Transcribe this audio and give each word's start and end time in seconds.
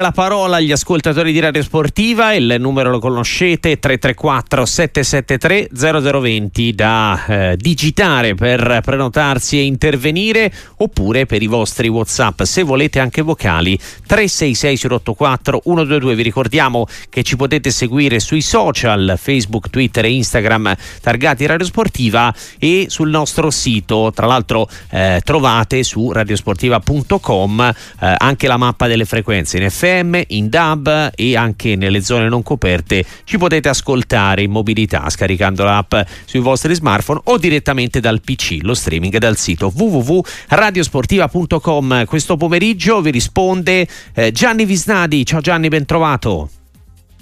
La 0.00 0.12
parola 0.12 0.58
agli 0.58 0.70
ascoltatori 0.70 1.32
di 1.32 1.40
Radio 1.40 1.60
Sportiva, 1.60 2.32
il 2.32 2.54
numero 2.60 2.88
lo 2.88 3.00
conoscete 3.00 3.80
334 3.80 4.64
773 4.64 5.70
0020 5.74 6.72
da 6.72 7.24
eh, 7.26 7.56
digitare 7.56 8.36
per 8.36 8.80
prenotarsi 8.84 9.58
e 9.58 9.64
intervenire 9.64 10.52
oppure 10.76 11.26
per 11.26 11.42
i 11.42 11.48
vostri 11.48 11.88
Whatsapp 11.88 12.42
se 12.42 12.62
volete 12.62 13.00
anche 13.00 13.22
vocali 13.22 13.76
366 13.76 14.88
084 14.88 15.62
122 15.64 16.14
vi 16.14 16.22
ricordiamo 16.22 16.86
che 17.10 17.24
ci 17.24 17.34
potete 17.34 17.72
seguire 17.72 18.20
sui 18.20 18.40
social 18.40 19.18
Facebook, 19.20 19.68
Twitter 19.68 20.04
e 20.04 20.12
Instagram 20.12 20.76
targati 21.02 21.44
Radio 21.44 21.66
Sportiva 21.66 22.32
e 22.56 22.86
sul 22.88 23.10
nostro 23.10 23.50
sito. 23.50 24.12
Tra 24.14 24.26
l'altro 24.26 24.68
eh, 24.90 25.20
trovate 25.24 25.82
su 25.82 26.12
radiosportiva.com 26.12 27.74
eh, 27.98 28.14
anche 28.16 28.46
la 28.46 28.56
mappa 28.56 28.86
delle 28.86 29.04
frequenze. 29.04 29.56
In 29.56 29.64
effetti 29.64 29.86
FM, 29.88 30.20
in 30.28 30.48
DAB 30.50 31.12
e 31.14 31.36
anche 31.36 31.76
nelle 31.76 32.02
zone 32.02 32.28
non 32.28 32.42
coperte 32.42 33.02
ci 33.24 33.38
potete 33.38 33.70
ascoltare 33.70 34.42
in 34.42 34.50
mobilità 34.50 35.08
scaricando 35.08 35.64
l'app 35.64 35.94
sui 36.24 36.40
vostri 36.40 36.74
smartphone 36.74 37.20
o 37.24 37.38
direttamente 37.38 38.00
dal 38.00 38.20
PC, 38.20 38.58
lo 38.60 38.74
streaming 38.74 39.16
dal 39.16 39.38
sito 39.38 39.72
www.radiosportiva.com. 39.74 42.04
Questo 42.04 42.36
pomeriggio 42.36 43.00
vi 43.00 43.10
risponde 43.10 43.88
eh, 44.14 44.30
Gianni 44.32 44.66
Visnadi. 44.66 45.24
Ciao 45.24 45.40
Gianni, 45.40 45.68
ben 45.68 45.86
trovato. 45.86 46.50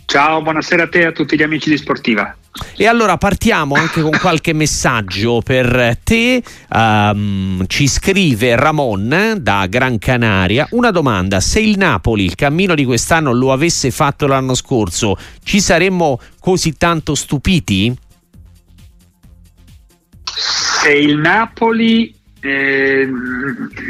Ciao, 0.06 0.41
buonasera 0.41 0.84
a 0.84 0.88
te 0.88 1.01
e 1.01 1.06
a 1.06 1.12
tutti 1.12 1.37
gli 1.37 1.42
amici 1.42 1.69
di 1.69 1.77
Sportiva. 1.77 2.34
E 2.77 2.87
allora 2.87 3.16
partiamo 3.19 3.74
anche 3.74 4.01
con 4.01 4.16
qualche 4.20 4.52
messaggio 4.52 5.42
per 5.45 5.98
te. 6.05 6.41
Um, 6.70 7.65
ci 7.66 7.88
scrive 7.88 8.55
Ramon 8.55 9.38
da 9.41 9.66
Gran 9.66 9.98
Canaria 9.98 10.69
una 10.70 10.92
domanda: 10.92 11.41
se 11.41 11.60
il 11.60 11.77
Napoli 11.77 12.24
il 12.24 12.37
cammino 12.37 12.77
di 12.77 12.84
quest'anno 12.84 13.32
lo 13.32 13.52
avesse 13.52 13.91
fatto 13.91 14.29
l'anno 14.29 14.55
scorso, 14.55 15.19
ci 15.42 15.60
saremmo 15.60 16.20
così 16.38 16.76
tanto 16.76 17.16
stupiti? 17.16 17.95
Se 20.23 20.93
il 20.93 21.18
Napoli 21.18 22.15
eh, 22.47 23.09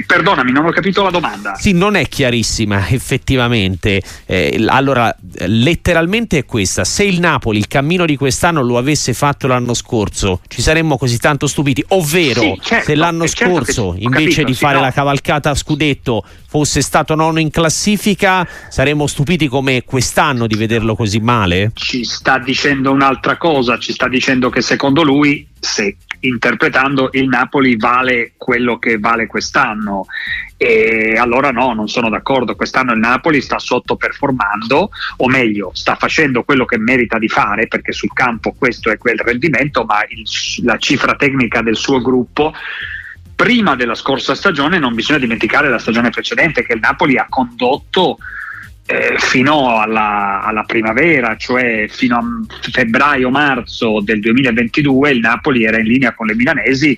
perdonami, 0.06 0.52
non 0.52 0.66
ho 0.66 0.70
capito 0.70 1.02
la 1.02 1.10
domanda. 1.10 1.54
Sì, 1.56 1.72
non 1.72 1.94
è 1.96 2.06
chiarissima 2.08 2.88
effettivamente. 2.90 4.02
Eh, 4.24 4.64
allora, 4.66 5.14
letteralmente 5.46 6.38
è 6.38 6.44
questa: 6.44 6.84
se 6.84 7.04
il 7.04 7.20
Napoli 7.20 7.58
il 7.58 7.68
cammino 7.68 8.04
di 8.06 8.16
quest'anno 8.16 8.62
lo 8.62 8.78
avesse 8.78 9.12
fatto 9.12 9.46
l'anno 9.46 9.74
scorso, 9.74 10.40
ci 10.48 10.62
saremmo 10.62 10.96
così 10.96 11.18
tanto 11.18 11.46
stupiti. 11.46 11.84
Ovvero, 11.88 12.40
sì, 12.40 12.58
certo, 12.62 12.86
se 12.86 12.94
l'anno 12.94 13.26
certo 13.26 13.54
scorso 13.54 13.92
che, 13.92 14.02
invece 14.02 14.42
capito, 14.42 14.46
di 14.46 14.54
fare 14.54 14.74
sì, 14.74 14.80
no. 14.80 14.86
la 14.86 14.92
cavalcata 14.92 15.50
a 15.50 15.54
scudetto 15.54 16.24
fosse 16.48 16.80
stato 16.80 17.14
nono 17.14 17.38
in 17.38 17.50
classifica, 17.50 18.46
saremmo 18.68 19.06
stupiti 19.06 19.48
come 19.48 19.82
quest'anno 19.84 20.46
di 20.46 20.54
vederlo 20.54 20.96
così 20.96 21.18
male? 21.18 21.72
Ci 21.74 22.04
sta 22.04 22.38
dicendo 22.38 22.90
un'altra 22.92 23.36
cosa, 23.36 23.78
ci 23.78 23.92
sta 23.92 24.08
dicendo 24.08 24.48
che 24.48 24.62
secondo 24.62 25.02
lui, 25.02 25.46
se 25.58 25.96
interpretando 26.20 27.10
il 27.12 27.28
Napoli 27.28 27.76
vale 27.76 28.32
quello 28.36 28.78
che 28.78 28.98
vale 28.98 29.26
quest'anno 29.26 30.06
e 30.58 31.16
allora 31.18 31.50
no, 31.50 31.74
non 31.74 31.88
sono 31.88 32.08
d'accordo. 32.08 32.56
Quest'anno 32.56 32.92
il 32.92 32.98
Napoli 32.98 33.40
sta 33.40 33.58
sottoperformando, 33.58 34.90
o 35.18 35.28
meglio, 35.28 35.70
sta 35.74 35.96
facendo 35.96 36.44
quello 36.44 36.64
che 36.64 36.78
merita 36.78 37.18
di 37.18 37.28
fare, 37.28 37.66
perché 37.66 37.92
sul 37.92 38.12
campo 38.12 38.54
questo 38.56 38.90
è 38.90 38.96
quel 38.96 39.18
rendimento, 39.18 39.84
ma 39.84 40.02
il, 40.08 40.22
la 40.64 40.78
cifra 40.78 41.14
tecnica 41.14 41.60
del 41.60 41.76
suo 41.76 42.00
gruppo 42.00 42.54
prima 43.34 43.76
della 43.76 43.94
scorsa 43.94 44.34
stagione 44.34 44.78
non 44.78 44.94
bisogna 44.94 45.18
dimenticare 45.18 45.68
la 45.68 45.78
stagione 45.78 46.08
precedente 46.08 46.64
che 46.64 46.72
il 46.72 46.80
Napoli 46.80 47.18
ha 47.18 47.26
condotto 47.28 48.16
eh, 48.86 49.16
fino 49.18 49.80
alla, 49.80 50.42
alla, 50.42 50.62
primavera, 50.62 51.36
cioè 51.36 51.86
fino 51.88 52.16
a 52.16 52.22
febbraio-marzo 52.70 54.00
del 54.00 54.20
2022 54.20 55.10
il 55.10 55.18
Napoli 55.18 55.64
era 55.64 55.78
in 55.78 55.86
linea 55.86 56.14
con 56.14 56.26
le 56.26 56.36
milanesi 56.36 56.96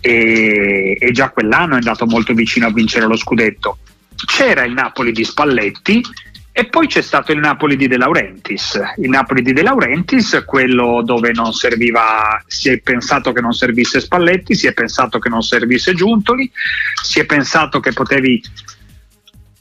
e, 0.00 0.96
e 0.98 1.10
già 1.12 1.30
quell'anno 1.30 1.74
è 1.74 1.76
andato 1.76 2.06
molto 2.06 2.32
vicino 2.32 2.66
a 2.66 2.72
vincere 2.72 3.06
lo 3.06 3.16
scudetto. 3.16 3.78
C'era 4.26 4.64
il 4.64 4.72
Napoli 4.72 5.12
di 5.12 5.24
Spalletti 5.24 6.02
e 6.58 6.68
poi 6.68 6.86
c'è 6.86 7.02
stato 7.02 7.32
il 7.32 7.38
Napoli 7.38 7.76
di 7.76 7.86
De 7.86 7.98
Laurentiis, 7.98 8.80
il 8.96 9.10
Napoli 9.10 9.42
di 9.42 9.52
De 9.52 9.60
Laurentiis, 9.60 10.42
quello 10.46 11.02
dove 11.04 11.32
non 11.32 11.52
serviva, 11.52 12.42
si 12.46 12.70
è 12.70 12.78
pensato 12.78 13.30
che 13.32 13.42
non 13.42 13.52
servisse 13.52 14.00
Spalletti, 14.00 14.54
si 14.54 14.66
è 14.66 14.72
pensato 14.72 15.18
che 15.18 15.28
non 15.28 15.42
servisse 15.42 15.92
Giuntoli, 15.92 16.50
si 17.02 17.20
è 17.20 17.26
pensato 17.26 17.78
che 17.78 17.92
potevi 17.92 18.42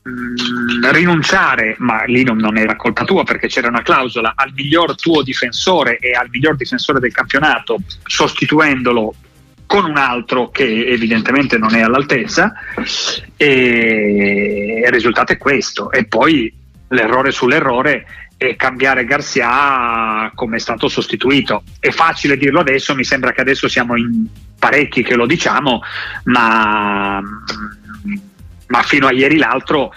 mh, 0.06 0.92
rinunciare, 0.92 1.76
ma 1.80 2.04
lì 2.04 2.24
non, 2.24 2.38
non, 2.38 2.58
era 2.58 2.76
colpa 2.76 3.04
tua 3.04 3.24
perché 3.24 3.48
c'era 3.48 3.68
una 3.68 3.82
clausola, 3.82 4.34
al 4.36 4.52
miglior 4.54 4.96
tuo 4.96 5.24
difensore 5.24 5.98
e 5.98 6.12
al 6.12 6.28
miglior 6.30 6.56
difensore 6.56 7.00
del 7.00 7.12
campionato, 7.12 7.80
sostituendolo 8.06 9.16
con 9.66 9.86
un 9.86 9.98
altro 9.98 10.50
che 10.50 10.86
evidentemente 10.88 11.58
non 11.58 11.74
è 11.74 11.82
all'altezza. 11.82 12.54
E 13.36 14.84
il 14.86 14.92
risultato 14.92 15.34
è 15.34 15.38
questo. 15.38 15.92
E 15.92 16.06
poi 16.06 16.54
l'errore 16.90 17.32
sull'errore 17.32 18.06
è 18.38 18.56
cambiare 18.56 19.06
Garcia 19.06 20.32
come 20.36 20.58
è 20.58 20.60
stato 20.60 20.88
sostituito. 20.88 21.64
È 21.80 21.90
facile 21.90 22.38
dirlo 22.38 22.60
adesso 22.60 22.94
mi 22.94 23.04
sembra 23.04 23.32
che 23.32 23.42
adesso 23.42 23.68
siamo 23.68 23.96
in 23.96 24.28
parecchi 24.58 25.04
che 25.04 25.16
lo 25.16 25.26
diciamo 25.26 25.82
ma 26.26 27.22
ma 28.68 28.82
fino 28.82 29.08
a 29.08 29.12
ieri 29.12 29.38
l'altro 29.38 29.92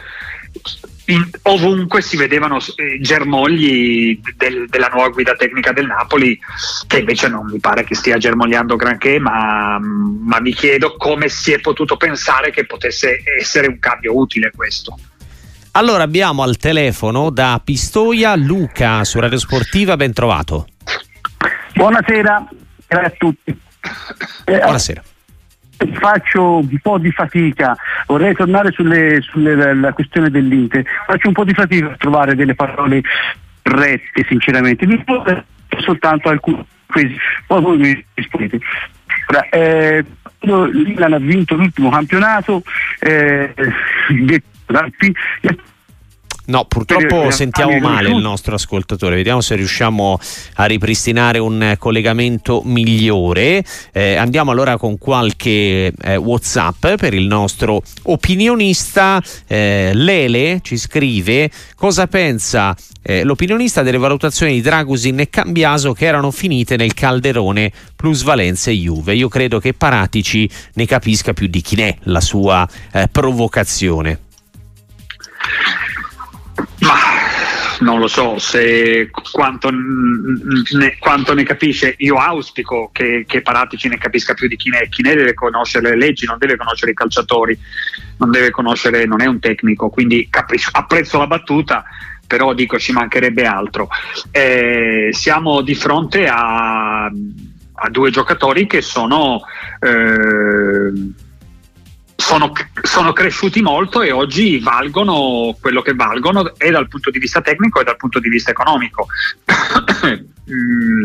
in, 1.09 1.29
ovunque 1.43 2.03
si 2.03 2.17
vedevano 2.17 2.59
eh, 2.77 3.01
germogli 3.01 4.21
del, 4.37 4.67
della 4.69 4.89
nuova 4.89 5.09
guida 5.09 5.35
tecnica 5.35 5.73
del 5.73 5.87
Napoli, 5.87 6.39
che 6.87 6.99
invece 6.99 7.29
non 7.29 7.47
mi 7.47 7.59
pare 7.61 7.85
che 7.85 7.95
stia 7.95 8.19
germogliando 8.19 8.77
granché, 8.77 9.19
ma, 9.19 9.79
ma 9.79 10.41
mi 10.41 10.53
chiedo 10.53 10.97
come 10.97 11.29
si 11.29 11.53
è 11.53 11.61
potuto 11.61 11.97
pensare 11.97 12.51
che 12.51 12.67
potesse 12.67 13.23
essere 13.39 13.69
un 13.69 13.79
cambio 13.79 14.17
utile 14.17 14.53
questo. 14.55 14.99
Allora 15.73 16.03
abbiamo 16.03 16.43
al 16.43 16.57
telefono 16.57 17.31
da 17.31 17.61
Pistoia 17.63 18.35
Luca 18.35 19.05
su 19.05 19.21
Radio 19.21 19.39
Sportiva, 19.39 19.97
ben 19.97 20.13
trovato. 20.13 20.67
Buonasera, 21.75 22.49
grazie 22.87 23.07
a 23.07 23.15
tutti. 23.17 23.59
Buonasera 24.45 25.03
faccio 25.93 26.59
un 26.59 26.79
po' 26.83 26.99
di 26.99 27.11
fatica, 27.11 27.77
vorrei 28.07 28.35
tornare 28.35 28.71
sulla 28.73 29.93
questione 29.93 30.31
dell'Inter, 30.31 30.85
faccio 31.07 31.29
un 31.29 31.35
po' 31.35 31.45
di 31.45 31.55
fatica 31.55 31.93
a 31.93 31.97
trovare 31.97 32.35
delle 32.35 32.55
parole 32.55 33.03
rette 33.63 34.25
sinceramente, 34.29 34.87
mi 34.87 35.03
soltanto 35.81 36.29
alcuni 36.29 36.67
poi 37.47 37.61
voi 37.61 37.77
mi 37.77 38.05
rispondete. 38.15 38.59
Ora, 39.29 39.49
eh, 39.51 40.05
Milan 40.41 41.13
ha 41.13 41.19
vinto 41.19 41.55
l'ultimo 41.55 41.91
campionato, 41.91 42.63
eh, 43.01 43.55
No, 46.49 46.65
purtroppo 46.65 47.31
sentiamo 47.31 47.79
male 47.79 48.09
il 48.09 48.17
nostro 48.17 48.55
ascoltatore. 48.55 49.17
Vediamo 49.17 49.43
se 49.43 49.55
riusciamo 49.55 50.19
a 50.55 50.65
ripristinare 50.65 51.39
un 51.39 51.75
collegamento 51.79 52.63
migliore. 52.65 53.63
Eh, 53.93 54.15
andiamo 54.15 54.51
allora 54.51 54.79
con 54.79 54.97
qualche 54.97 55.93
eh, 55.93 56.17
WhatsApp 56.17 56.95
per 56.95 57.13
il 57.13 57.27
nostro 57.27 57.83
opinionista. 58.05 59.23
Eh, 59.47 59.91
Lele 59.93 60.61
ci 60.63 60.79
scrive 60.79 61.51
cosa 61.77 62.07
pensa 62.07 62.75
eh, 63.03 63.25
l'opinionista 63.25 63.83
delle 63.83 63.99
valutazioni 63.99 64.55
di 64.55 64.63
Dragusin 64.63 65.21
e 65.21 65.29
Cambiaso 65.29 65.93
che 65.93 66.07
erano 66.07 66.31
finite 66.31 66.77
nel 66.77 66.95
calderone 66.95 67.71
plus 67.95 68.23
Valenza 68.23 68.71
e 68.71 68.75
Juve. 68.75 69.15
Io 69.15 69.29
credo 69.29 69.61
che 69.61 69.75
Paratici 69.75 70.49
ne 70.75 70.87
capisca 70.87 71.35
più 71.35 71.47
di 71.47 71.61
chi 71.61 71.79
è 71.83 71.95
la 72.05 72.23
sua 72.23 72.67
eh, 72.93 73.07
provocazione. 73.13 74.21
Non 77.81 78.01
lo 78.01 78.09
so 78.09 78.39
se 78.39 79.11
quanto 79.33 79.71
ne, 79.71 80.97
quanto 80.99 81.35
ne 81.35 81.45
capisce. 81.45 81.95
Io 81.99 82.17
auspico 82.17 82.91
che, 82.93 83.25
che, 83.27 83.41
Paratici 83.41 83.89
ne 83.89 83.99
capisca 83.99 84.35
più 84.35 84.49
di 84.49 84.57
Chinè. 84.57 84.89
Chinè 84.89 85.15
deve 85.15 85.35
conoscere 85.35 85.91
le 85.91 85.97
leggi, 85.97 86.27
non 86.27 86.39
deve 86.39 86.57
conoscere 86.57 86.91
i 86.91 86.95
calciatori, 86.95 87.59
non 88.19 88.31
deve 88.31 88.51
conoscere, 88.51 89.07
non 89.07 89.21
è 89.21 89.27
un 89.27 89.39
tecnico. 89.39 89.91
Quindi 89.91 90.27
capisco, 90.29 90.71
apprezzo 90.73 91.19
la 91.19 91.27
battuta, 91.27 91.85
però 92.27 92.53
dico 92.53 92.79
ci 92.79 92.93
mancherebbe 92.93 93.47
altro. 93.47 93.89
Eh, 94.31 95.11
siamo 95.13 95.61
di 95.61 95.75
fronte 95.75 96.27
a, 96.27 97.05
a, 97.05 97.91
due 97.91 98.11
giocatori 98.11 98.67
che 98.67 98.81
sono. 98.81 99.43
Eh, 99.81 101.27
sono, 102.21 102.51
sono, 102.83 103.13
cresciuti 103.13 103.63
molto 103.63 104.03
e 104.03 104.11
oggi 104.11 104.59
valgono 104.59 105.57
quello 105.61 105.83
che 105.83 105.95
valgono 105.95 106.53
e 106.57 106.71
dal 106.73 106.89
punto 106.89 107.11
di 107.11 107.21
vista 107.21 107.41
tecnico 107.41 107.81
e 107.81 107.85
dal 107.85 107.97
punto 107.97 108.19
di 108.19 108.29
vista 108.29 108.51
economico. 108.51 109.07
mm, 110.53 111.05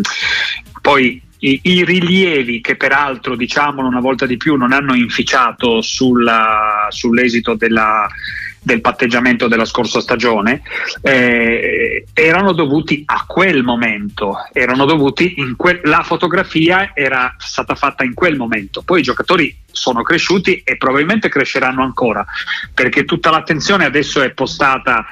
poi 0.82 1.22
i, 1.38 1.60
i, 1.62 1.86
rilievi 1.86 2.62
che 2.62 2.76
peraltro, 2.76 3.36
diciamolo 3.36 3.88
una 3.88 4.00
volta 4.00 4.26
di 4.26 4.38
più, 4.38 4.56
non 4.56 4.74
hanno 4.74 4.96
inficiato 4.96 5.82
sulla, 5.82 6.88
sull'esito 6.90 7.54
della, 7.54 8.10
del 8.64 8.82
patteggiamento 8.82 9.48
della 9.48 9.66
scorsa 9.66 10.00
stagione, 10.00 10.62
eh, 11.02 12.06
erano 12.14 12.54
dovuti 12.54 13.04
a 13.06 13.26
quel 13.28 13.64
momento, 13.64 14.36
erano 14.54 14.86
dovuti 14.86 15.36
in 15.38 15.56
que- 15.56 15.82
la 15.84 16.02
fotografia 16.04 16.92
era 16.94 17.36
stata 17.38 17.76
fatta 17.76 18.04
in 18.04 18.14
quel 18.14 18.38
momento. 18.38 18.82
Poi 18.82 19.02
i 19.02 19.04
giocatori 19.04 19.56
sono 19.70 20.02
cresciuti 20.02 20.62
e 20.64 20.78
probabilmente 20.78 21.30
cresceranno 21.30 21.84
ancora 21.84 22.24
perché 22.74 23.06
tutta 23.06 23.32
l'attenzione 23.32 23.86
adesso 23.86 24.22
è 24.22 24.32
postata 24.32 25.06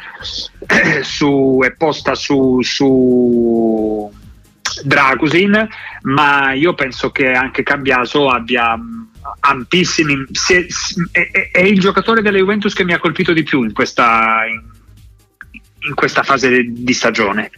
eh, 0.68 1.02
su, 1.04 1.60
è 1.64 1.72
posta 1.74 2.16
su, 2.16 2.62
su 2.62 4.12
Dragusin, 4.84 5.68
ma 6.04 6.54
io 6.54 6.74
penso 6.74 7.12
che 7.12 7.32
anche 7.32 7.64
Cambiaso 7.64 8.30
abbia 8.30 8.80
ampissimi. 9.40 10.26
è, 11.12 11.30
è, 11.32 11.50
è, 11.52 11.62
il 11.62 11.80
giocatore 11.80 12.22
della 12.22 12.38
Juventus 12.38 12.74
che 12.74 12.84
mi 12.84 12.94
ha 12.94 13.00
colpito 13.00 13.34
di 13.34 13.44
più 13.44 13.64
in 13.64 13.74
questa, 13.74 14.42
in, 14.48 14.62
in 15.88 15.94
questa 15.94 16.24
fase 16.24 16.64
di 16.68 16.94
stagione. 16.94 17.52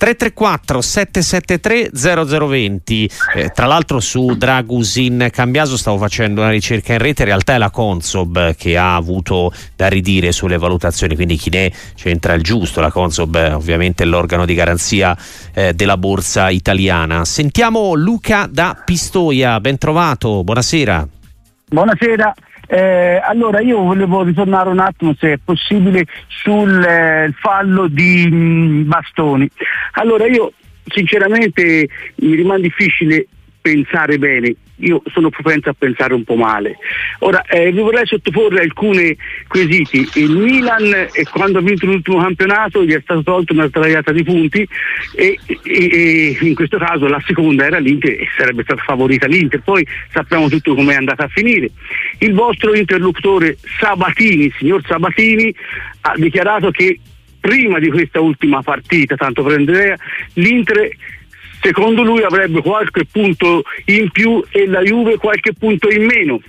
334 0.00 0.80
773 0.80 1.90
0020 1.92 3.10
eh, 3.34 3.50
tra 3.50 3.66
l'altro 3.66 4.00
su 4.00 4.34
Dragusin 4.34 5.28
Cambiaso 5.30 5.76
stavo 5.76 5.98
facendo 5.98 6.40
una 6.40 6.48
ricerca 6.48 6.94
in 6.94 7.00
rete 7.00 7.20
in 7.20 7.28
realtà 7.28 7.52
è 7.52 7.58
la 7.58 7.68
Consob 7.68 8.54
che 8.54 8.78
ha 8.78 8.94
avuto 8.94 9.52
da 9.76 9.88
ridire 9.88 10.32
sulle 10.32 10.56
valutazioni 10.56 11.14
quindi 11.14 11.36
chi 11.36 11.50
ne 11.50 11.70
c'entra 11.94 12.32
il 12.32 12.42
giusto. 12.42 12.80
La 12.80 12.90
Consob 12.90 13.36
è 13.36 13.54
ovviamente 13.54 14.06
l'organo 14.06 14.46
di 14.46 14.54
garanzia 14.54 15.14
eh, 15.52 15.74
della 15.74 15.98
borsa 15.98 16.48
italiana. 16.48 17.26
Sentiamo 17.26 17.92
Luca 17.92 18.48
da 18.50 18.80
Pistoia 18.82 19.60
ben 19.60 19.76
trovato 19.76 20.42
buonasera. 20.42 21.06
Buonasera 21.68 22.34
eh, 22.72 23.20
allora 23.20 23.60
io 23.60 23.82
volevo 23.82 24.22
ritornare 24.22 24.68
un 24.68 24.78
attimo 24.78 25.12
se 25.18 25.32
è 25.32 25.38
possibile 25.42 26.04
sul 26.28 26.80
eh, 26.84 27.34
fallo 27.40 27.88
di 27.88 28.28
mh, 28.30 28.36
mm, 28.36 28.88
Bastoni. 28.88 29.50
Allora 29.94 30.26
io 30.26 30.52
sinceramente 30.84 31.88
mi 32.14 32.34
rimane 32.36 32.60
difficile 32.60 33.26
pensare 33.60 34.18
bene 34.18 34.56
io 34.80 35.02
sono 35.12 35.30
propenso 35.30 35.70
a 35.70 35.74
pensare 35.76 36.14
un 36.14 36.24
po' 36.24 36.36
male. 36.36 36.78
Ora, 37.20 37.42
eh, 37.42 37.70
vi 37.70 37.80
vorrei 37.80 38.06
sottoporre 38.06 38.60
alcuni 38.60 39.16
quesiti. 39.46 40.08
Il 40.14 40.36
Milan, 40.36 40.92
eh, 40.92 41.10
quando 41.30 41.58
ha 41.58 41.62
vinto 41.62 41.86
l'ultimo 41.86 42.20
campionato, 42.20 42.84
gli 42.84 42.92
è 42.92 43.00
stata 43.00 43.22
tolta 43.22 43.52
una 43.52 43.68
tragliata 43.68 44.12
di 44.12 44.22
punti 44.22 44.66
e, 45.14 45.38
e, 45.46 45.58
e, 45.64 46.38
in 46.40 46.54
questo 46.54 46.78
caso 46.78 47.06
la 47.06 47.22
seconda 47.26 47.66
era 47.66 47.78
l'Inter 47.78 48.12
e 48.12 48.28
sarebbe 48.36 48.62
stata 48.62 48.82
favorita 48.82 49.26
l'Inter. 49.26 49.60
Poi 49.60 49.86
sappiamo 50.12 50.48
tutto 50.48 50.74
come 50.74 50.94
è 50.94 50.96
andata 50.96 51.24
a 51.24 51.28
finire. 51.28 51.70
Il 52.18 52.32
vostro 52.32 52.74
interlocutore 52.74 53.58
Sabatini, 53.78 54.52
signor 54.58 54.82
Sabatini, 54.86 55.54
ha 56.02 56.14
dichiarato 56.16 56.70
che 56.70 56.98
prima 57.38 57.78
di 57.78 57.90
questa 57.90 58.20
ultima 58.20 58.62
partita, 58.62 59.16
tanto 59.16 59.42
per 59.42 59.56
Andrea, 59.56 59.96
l'Inter 60.34 60.90
secondo 61.60 62.02
lui 62.02 62.22
avrebbe 62.22 62.62
qualche 62.62 63.04
punto 63.04 63.62
in 63.86 64.10
più 64.10 64.42
e 64.50 64.66
la 64.66 64.82
Juve 64.82 65.16
qualche 65.16 65.52
punto 65.52 65.88
in 65.90 66.04
meno. 66.04 66.40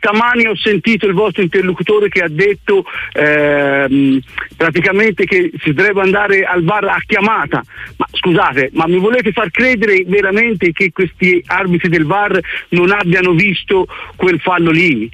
Stamani 0.00 0.46
ho 0.46 0.56
sentito 0.56 1.06
il 1.06 1.12
vostro 1.12 1.42
interlocutore 1.42 2.08
che 2.08 2.22
ha 2.22 2.28
detto 2.28 2.86
ehm, 3.12 4.18
praticamente 4.56 5.24
che 5.26 5.52
si 5.60 5.74
dovrebbe 5.74 6.00
andare 6.00 6.42
al 6.44 6.62
bar 6.62 6.84
a 6.84 7.02
chiamata. 7.06 7.62
Ma 7.98 8.06
scusate, 8.10 8.70
ma 8.72 8.86
mi 8.88 8.98
volete 8.98 9.30
far 9.32 9.50
credere 9.50 10.04
veramente 10.06 10.72
che 10.72 10.90
questi 10.90 11.42
arbitri 11.46 11.90
del 11.90 12.06
bar 12.06 12.40
non 12.70 12.90
abbiano 12.92 13.32
visto 13.32 13.86
quel 14.16 14.40
fallo 14.40 14.70
lì? 14.70 15.10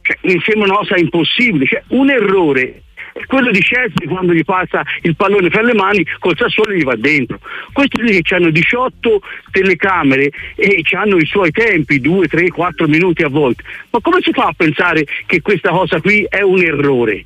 Cioè, 0.00 0.16
mi 0.22 0.40
sembra 0.44 0.68
una 0.68 0.78
cosa 0.78 0.96
impossibile. 0.96 1.66
Cioè, 1.66 1.82
un 1.88 2.08
errore 2.08 2.83
quello 3.26 3.50
di 3.50 3.60
Chelsea 3.60 4.08
quando 4.08 4.32
gli 4.32 4.44
passa 4.44 4.82
il 5.02 5.14
pallone 5.16 5.50
fra 5.50 5.62
le 5.62 5.74
mani 5.74 6.06
col 6.18 6.36
Sassuolo 6.36 6.72
gli 6.72 6.82
va 6.82 6.96
dentro 6.96 7.38
questi 7.72 8.02
lì 8.02 8.22
che 8.22 8.34
hanno 8.34 8.50
18 8.50 9.20
telecamere 9.50 10.30
e 10.56 10.82
hanno 10.92 11.16
i 11.16 11.26
suoi 11.26 11.50
tempi 11.50 12.00
2, 12.00 12.26
3, 12.28 12.50
4 12.50 12.88
minuti 12.88 13.22
a 13.22 13.28
volte 13.28 13.62
ma 13.90 14.00
come 14.00 14.20
si 14.20 14.32
fa 14.32 14.46
a 14.46 14.54
pensare 14.56 15.04
che 15.26 15.40
questa 15.40 15.70
cosa 15.70 16.00
qui 16.00 16.26
è 16.28 16.40
un 16.40 16.60
errore? 16.60 17.24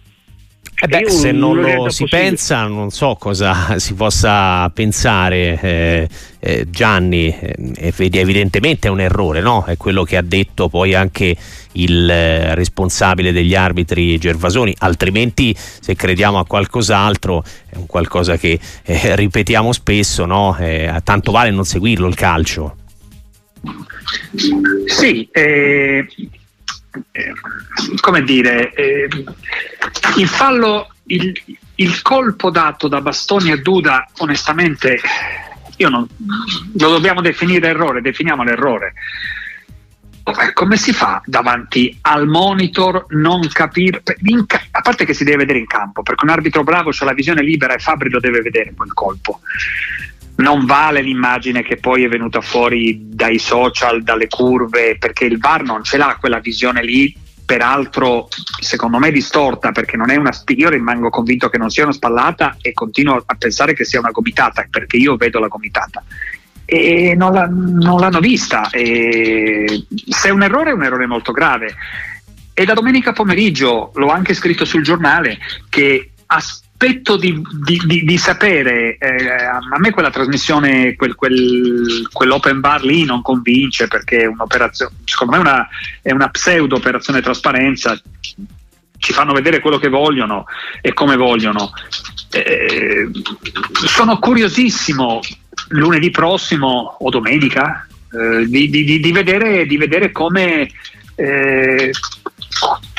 Eh 0.80 0.86
beh, 0.86 1.10
se 1.10 1.32
non 1.32 1.60
lo 1.60 1.90
si 1.90 2.04
possibile. 2.04 2.28
pensa, 2.28 2.66
non 2.66 2.90
so 2.90 3.16
cosa 3.18 3.78
si 3.80 3.94
possa 3.94 4.70
pensare. 4.70 5.60
Eh, 5.60 6.08
eh, 6.40 6.66
Gianni, 6.70 7.36
eh, 7.36 7.92
evidentemente 7.96 8.86
è 8.86 8.90
un 8.90 9.00
errore, 9.00 9.40
no? 9.40 9.64
È 9.64 9.76
quello 9.76 10.04
che 10.04 10.16
ha 10.16 10.22
detto 10.22 10.68
poi 10.68 10.94
anche 10.94 11.36
il 11.72 12.08
eh, 12.08 12.54
responsabile 12.54 13.32
degli 13.32 13.56
arbitri 13.56 14.18
Gervasoni, 14.18 14.72
altrimenti 14.78 15.52
se 15.56 15.96
crediamo 15.96 16.38
a 16.38 16.46
qualcos'altro 16.46 17.42
è 17.68 17.76
un 17.76 17.86
qualcosa 17.86 18.36
che 18.36 18.58
eh, 18.84 19.16
ripetiamo 19.16 19.72
spesso, 19.72 20.26
no? 20.26 20.56
Eh, 20.58 21.00
tanto 21.02 21.32
vale 21.32 21.50
non 21.50 21.64
seguirlo 21.64 22.06
il 22.06 22.14
calcio. 22.14 22.76
Sì, 24.86 25.28
eh, 25.32 26.06
eh, 27.12 27.32
come 28.00 28.22
dire, 28.22 28.72
eh, 28.72 29.08
il 30.16 30.28
fallo, 30.28 30.92
il, 31.06 31.32
il, 31.76 32.02
colpo 32.02 32.50
dato 32.50 32.88
da 32.88 33.00
Bastoni 33.00 33.50
a 33.50 33.60
Duda, 33.60 34.08
onestamente, 34.18 35.00
io 35.76 35.88
non, 35.88 36.06
lo 36.78 36.90
dobbiamo 36.90 37.20
definire 37.20 37.68
errore, 37.68 38.00
definiamo 38.00 38.42
l'errore. 38.42 38.94
Come 40.52 40.76
si 40.76 40.92
fa 40.92 41.22
davanti 41.24 41.96
al 42.02 42.26
monitor 42.26 43.06
non 43.10 43.48
capire? 43.48 44.02
a 44.72 44.80
parte 44.82 45.06
che 45.06 45.14
si 45.14 45.24
deve 45.24 45.38
vedere 45.38 45.58
in 45.58 45.66
campo, 45.66 46.02
perché 46.02 46.24
un 46.24 46.30
arbitro 46.30 46.64
bravo 46.64 46.90
ha 46.90 47.04
la 47.06 47.14
visione 47.14 47.42
libera 47.42 47.74
e 47.74 47.78
Fabri 47.78 48.10
lo 48.10 48.20
deve 48.20 48.42
vedere 48.42 48.74
quel 48.74 48.92
colpo 48.92 49.40
non 50.38 50.66
vale 50.66 51.00
l'immagine 51.00 51.62
che 51.62 51.76
poi 51.76 52.04
è 52.04 52.08
venuta 52.08 52.40
fuori 52.40 53.08
dai 53.08 53.38
social, 53.38 54.02
dalle 54.02 54.28
curve, 54.28 54.96
perché 54.98 55.24
il 55.24 55.38
VAR 55.38 55.62
non 55.62 55.82
ce 55.82 55.96
l'ha 55.96 56.16
quella 56.18 56.38
visione 56.38 56.82
lì, 56.82 57.14
peraltro 57.44 58.28
secondo 58.60 58.98
me 58.98 59.10
distorta, 59.10 59.72
perché 59.72 59.96
non 59.96 60.10
è 60.10 60.16
una 60.16 60.30
io 60.46 60.68
rimango 60.68 61.10
convinto 61.10 61.48
che 61.48 61.58
non 61.58 61.70
sia 61.70 61.84
una 61.84 61.92
spallata 61.92 62.56
e 62.60 62.72
continuo 62.72 63.22
a 63.24 63.34
pensare 63.34 63.74
che 63.74 63.84
sia 63.84 63.98
una 63.98 64.10
gomitata, 64.10 64.64
perché 64.70 64.96
io 64.96 65.16
vedo 65.16 65.40
la 65.40 65.48
gomitata. 65.48 66.04
E 66.64 67.14
non, 67.16 67.32
la, 67.32 67.48
non 67.50 67.98
l'hanno 67.98 68.20
vista. 68.20 68.68
E 68.70 69.86
se 70.06 70.28
è 70.28 70.30
un 70.30 70.42
errore 70.42 70.70
è 70.70 70.74
un 70.74 70.84
errore 70.84 71.06
molto 71.06 71.32
grave. 71.32 71.74
E 72.52 72.64
da 72.64 72.74
domenica 72.74 73.12
pomeriggio, 73.12 73.90
l'ho 73.94 74.08
anche 74.08 74.34
scritto 74.34 74.64
sul 74.64 74.82
giornale, 74.82 75.38
che 75.68 76.10
aspetta 76.26 76.66
aspetto 76.78 77.16
di, 77.16 77.42
di, 77.64 77.82
di, 77.84 78.04
di 78.04 78.18
sapere, 78.18 78.96
eh, 78.98 79.32
a 79.34 79.78
me 79.78 79.90
quella 79.90 80.10
trasmissione, 80.10 80.94
quel, 80.94 81.16
quel, 81.16 82.08
quell'open 82.12 82.60
bar 82.60 82.84
lì 82.84 83.04
non 83.04 83.20
convince 83.20 83.88
perché 83.88 84.20
è 84.20 84.26
un'operazione, 84.26 84.94
secondo 85.04 85.32
me 85.32 85.38
una, 85.40 85.68
è 86.00 86.12
una 86.12 86.28
pseudo 86.28 86.76
operazione 86.76 87.20
trasparenza, 87.20 88.00
ci 88.96 89.12
fanno 89.12 89.32
vedere 89.32 89.58
quello 89.58 89.78
che 89.78 89.88
vogliono 89.88 90.44
e 90.80 90.92
come 90.92 91.16
vogliono. 91.16 91.72
Eh, 92.30 93.10
sono 93.72 94.18
curiosissimo 94.20 95.18
lunedì 95.70 96.10
prossimo 96.10 96.96
o 97.00 97.10
domenica 97.10 97.86
eh, 98.12 98.46
di, 98.46 98.70
di, 98.70 99.12
vedere, 99.12 99.66
di 99.66 99.76
vedere 99.76 100.12
come 100.12 100.70
eh, 101.16 101.90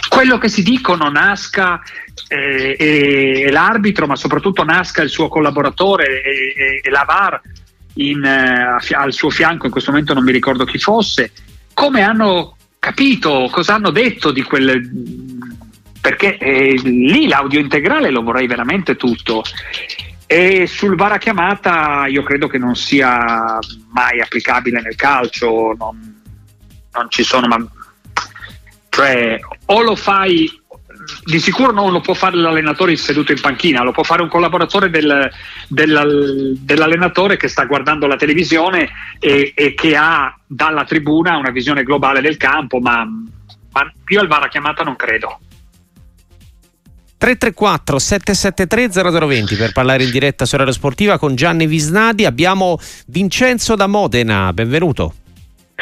quello 0.10 0.38
che 0.38 0.50
si 0.50 0.64
dicono 0.64 1.10
nasca 1.10 1.82
eh, 2.28 2.76
e, 2.78 3.52
l'arbitro, 3.52 4.08
ma 4.08 4.16
soprattutto 4.16 4.64
nasca 4.64 5.02
il 5.02 5.10
suo 5.10 5.28
collaboratore 5.28 6.22
e, 6.22 6.82
e 6.84 6.90
la 6.90 7.04
VAR 7.08 7.42
in, 7.96 8.24
eh, 8.24 8.96
al 8.96 9.14
suo 9.14 9.30
fianco, 9.30 9.66
in 9.66 9.72
questo 9.72 9.92
momento 9.92 10.14
non 10.14 10.24
mi 10.24 10.32
ricordo 10.32 10.66
chi 10.66 10.78
fosse, 10.78 11.32
come 11.74 12.02
hanno 12.02 12.56
capito, 12.80 13.48
cosa 13.52 13.76
hanno 13.76 13.92
detto 13.92 14.32
di 14.32 14.42
quel... 14.44 14.82
perché 16.02 16.38
eh, 16.38 16.80
lì 16.84 17.28
l'audio 17.28 17.60
integrale 17.60 18.10
lo 18.10 18.22
vorrei 18.22 18.48
veramente 18.48 18.96
tutto. 18.96 19.44
E 20.26 20.68
sul 20.68 20.96
VAR 20.96 21.14
a 21.14 21.18
chiamata 21.18 22.06
io 22.08 22.22
credo 22.22 22.48
che 22.48 22.60
non 22.60 22.76
sia 22.76 23.58
mai 23.92 24.22
applicabile 24.22 24.80
nel 24.80 24.96
calcio, 24.96 25.74
non, 25.78 26.22
non 26.94 27.10
ci 27.10 27.24
sono, 27.24 27.48
ma 27.48 27.58
cioè 28.90 29.40
o 29.66 29.82
lo 29.82 29.96
fai 29.96 30.59
di 31.24 31.40
sicuro 31.40 31.72
non 31.72 31.92
lo 31.92 32.02
può 32.02 32.14
fare 32.14 32.36
l'allenatore 32.36 32.96
seduto 32.96 33.32
in 33.32 33.40
panchina, 33.40 33.84
lo 33.84 33.92
può 33.92 34.04
fare 34.04 34.22
un 34.22 34.30
collaboratore 34.30 34.90
del, 34.90 35.30
del, 35.68 36.58
dell'allenatore 36.60 37.38
che 37.38 37.48
sta 37.48 37.66
guardando 37.66 38.08
la 38.08 38.16
televisione 38.16 38.90
e, 39.20 39.54
e, 39.56 39.74
che 39.74 39.96
ha 39.96 40.36
dalla 40.46 40.86
tribuna 40.86 41.38
una 41.38 41.52
visione 41.52 41.84
globale 41.84 42.22
del 42.22 42.38
campo, 42.38 42.80
ma, 42.80 43.04
ma 43.06 43.92
io 44.08 44.20
al 44.20 44.28
VAR 44.28 44.44
a 44.44 44.48
chiamata 44.48 44.84
non 44.84 44.96
credo. 44.96 45.40
334 47.20 48.00
773 48.00 49.20
0020 49.20 49.56
per 49.58 49.74
parlare 49.74 50.04
in 50.06 50.10
diretta 50.10 50.46
su 50.46 50.56
Radio 50.56 50.72
Sportiva 50.72 51.18
con 51.18 51.36
Gianni 51.36 51.68
Visnadi. 51.68 52.26
Abbiamo 52.26 52.80
Vincenzo 53.08 53.76
da 53.76 53.88
Modena, 53.88 54.54
benvenuto. 54.54 55.16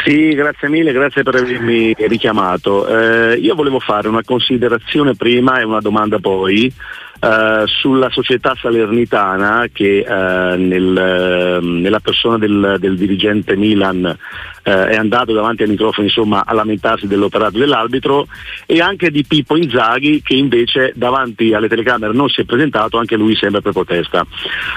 Sì, 0.04 0.30
grazie 0.36 0.70
mille, 0.70 0.92
grazie 0.92 1.24
per 1.24 1.36
avermi 1.36 1.94
richiamato. 1.98 2.88
Eh, 2.88 3.38
io 3.38 3.56
volevo 3.56 3.80
fare 3.80 4.08
una 4.08 4.24
considerazione 4.24 5.16
prima 5.16 5.60
e 5.60 5.63
una 5.63 5.80
domanda 5.80 6.20
poi. 6.20 6.74
Uh, 7.20 7.66
sulla 7.66 8.12
società 8.12 8.56
salernitana 8.62 9.66
che 9.74 10.06
uh, 10.08 10.13
nel, 10.56 11.58
uh, 11.60 11.66
nella 11.66 12.00
persona 12.00 12.38
del, 12.38 12.75
del 12.80 12.96
dirigente 12.96 13.56
Milan 13.56 14.16
è 14.62 14.96
andato 14.96 15.34
davanti 15.34 15.63
ai 15.63 15.70
microfoni 15.70 16.08
insomma, 16.08 16.44
a 16.46 16.54
lamentarsi 16.54 17.08
dell'operato 17.08 17.58
dell'arbitro 17.58 18.27
e 18.68 18.82
anche 18.82 19.10
di 19.10 19.24
Pippo 19.24 19.56
Inzaghi 19.56 20.22
che 20.22 20.36
invece 20.36 20.92
davanti 20.94 21.54
alle 21.54 21.70
telecamere 21.70 22.13
non 22.13 22.30
si 22.30 22.42
è 22.42 22.44
presentato, 22.44 23.00
anche 23.00 23.16
lui 23.16 23.36
sembra 23.36 23.62
per 23.62 23.72
protesta. 23.72 24.24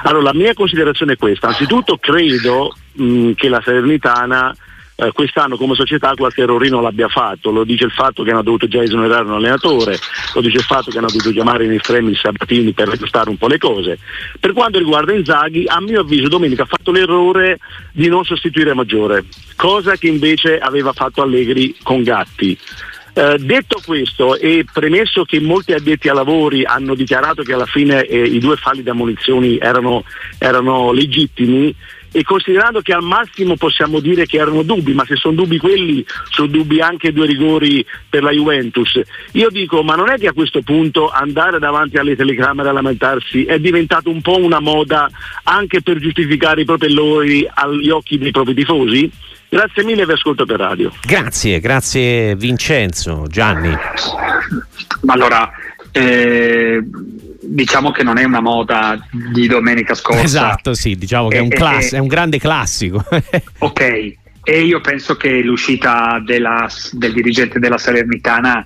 Allora 0.04 0.22
la 0.22 0.34
mia 0.34 0.54
considerazione 0.54 1.12
è 1.12 1.16
questa, 1.16 1.48
anzitutto 1.48 1.98
credo 1.98 2.74
mh, 2.92 3.32
che 3.32 3.50
la 3.50 3.60
Salernitana 3.62 4.54
eh, 5.00 5.12
quest'anno 5.12 5.56
come 5.56 5.74
società 5.74 6.12
qualche 6.14 6.42
errorino 6.42 6.80
l'abbia 6.80 7.08
fatto, 7.08 7.50
lo 7.50 7.64
dice 7.64 7.86
il 7.86 7.90
fatto 7.90 8.22
che 8.22 8.30
hanno 8.30 8.42
dovuto 8.42 8.68
già 8.68 8.82
esonerare 8.82 9.24
un 9.24 9.32
allenatore, 9.32 9.98
lo 10.34 10.40
dice 10.42 10.58
il 10.58 10.64
fatto 10.64 10.90
che 10.90 10.98
hanno 10.98 11.06
dovuto 11.06 11.30
chiamare 11.30 11.64
in 11.64 11.72
estremi 11.72 12.14
Sabatini 12.14 12.72
per 12.72 12.88
aggiustare 12.88 13.30
un 13.30 13.38
po' 13.38 13.48
le 13.48 13.58
cose. 13.58 13.98
Per 14.38 14.52
quanto 14.52 14.78
riguarda 14.78 15.14
Inzaghi, 15.14 15.64
a 15.66 15.80
mio 15.80 16.00
avviso 16.00 16.28
domenica 16.28 16.64
ha 16.64 16.66
fatto 16.66 16.92
l'errore 16.92 17.58
di 17.92 18.08
non 18.08 18.24
sostituire 18.24 18.74
Maggiore, 18.74 19.24
cosa 19.56 19.96
che 19.96 20.08
invece 20.08 20.58
aveva 20.58 20.92
fatto 20.92 21.22
Allegri 21.22 21.74
con 21.82 22.02
Gatti. 22.02 22.58
Eh, 23.12 23.38
detto 23.38 23.80
questo 23.84 24.36
e 24.36 24.64
premesso 24.72 25.24
che 25.24 25.40
molti 25.40 25.72
addetti 25.72 26.08
ai 26.08 26.14
lavori 26.14 26.64
hanno 26.64 26.94
dichiarato 26.94 27.42
che 27.42 27.52
alla 27.52 27.66
fine 27.66 28.04
eh, 28.04 28.22
i 28.22 28.38
due 28.38 28.56
falli 28.56 28.82
di 28.82 28.88
ammonizioni 28.88 29.58
erano, 29.58 30.04
erano 30.38 30.92
legittimi, 30.92 31.74
e 32.12 32.22
considerando 32.22 32.80
che 32.80 32.92
al 32.92 33.02
massimo 33.02 33.56
possiamo 33.56 34.00
dire 34.00 34.26
che 34.26 34.38
erano 34.38 34.62
dubbi, 34.62 34.92
ma 34.92 35.04
se 35.04 35.16
sono 35.16 35.34
dubbi 35.34 35.58
quelli, 35.58 36.04
sono 36.30 36.48
dubbi 36.48 36.80
anche 36.80 37.12
due 37.12 37.26
rigori 37.26 37.84
per 38.08 38.22
la 38.22 38.30
Juventus. 38.30 39.00
Io 39.32 39.50
dico, 39.50 39.82
ma 39.82 39.94
non 39.94 40.10
è 40.10 40.18
che 40.18 40.28
a 40.28 40.32
questo 40.32 40.62
punto 40.62 41.08
andare 41.10 41.58
davanti 41.58 41.98
alle 41.98 42.16
telecamere 42.16 42.68
a 42.68 42.72
lamentarsi 42.72 43.44
è 43.44 43.58
diventato 43.58 44.10
un 44.10 44.20
po' 44.20 44.38
una 44.38 44.60
moda 44.60 45.08
anche 45.44 45.82
per 45.82 45.98
giustificare 45.98 46.62
i 46.62 46.64
propri 46.64 46.92
errori 46.92 47.48
agli 47.52 47.90
occhi 47.90 48.18
dei 48.18 48.30
propri 48.30 48.54
tifosi? 48.54 49.10
Grazie 49.48 49.82
mille 49.82 50.06
vi 50.06 50.12
ascolto 50.12 50.46
per 50.46 50.60
radio. 50.60 50.92
Grazie, 51.04 51.58
grazie 51.58 52.36
Vincenzo. 52.36 53.24
Gianni. 53.28 53.76
Allora, 55.06 55.50
eh, 55.90 56.80
diciamo 57.40 57.90
che 57.90 58.02
non 58.02 58.18
è 58.18 58.24
una 58.24 58.40
moda 58.40 58.98
di 59.32 59.46
domenica 59.46 59.94
scorsa. 59.94 60.22
Esatto, 60.22 60.74
sì, 60.74 60.94
diciamo 60.94 61.28
che 61.28 61.38
è, 61.38 61.40
un, 61.40 61.48
class- 61.48 61.94
è 61.94 61.98
un 61.98 62.08
grande 62.08 62.38
classico. 62.38 63.04
ok, 63.58 63.80
e 64.42 64.62
io 64.62 64.80
penso 64.80 65.16
che 65.16 65.40
l'uscita 65.42 66.20
della, 66.24 66.68
del 66.92 67.12
dirigente 67.12 67.58
della 67.58 67.78
Salernitana, 67.78 68.64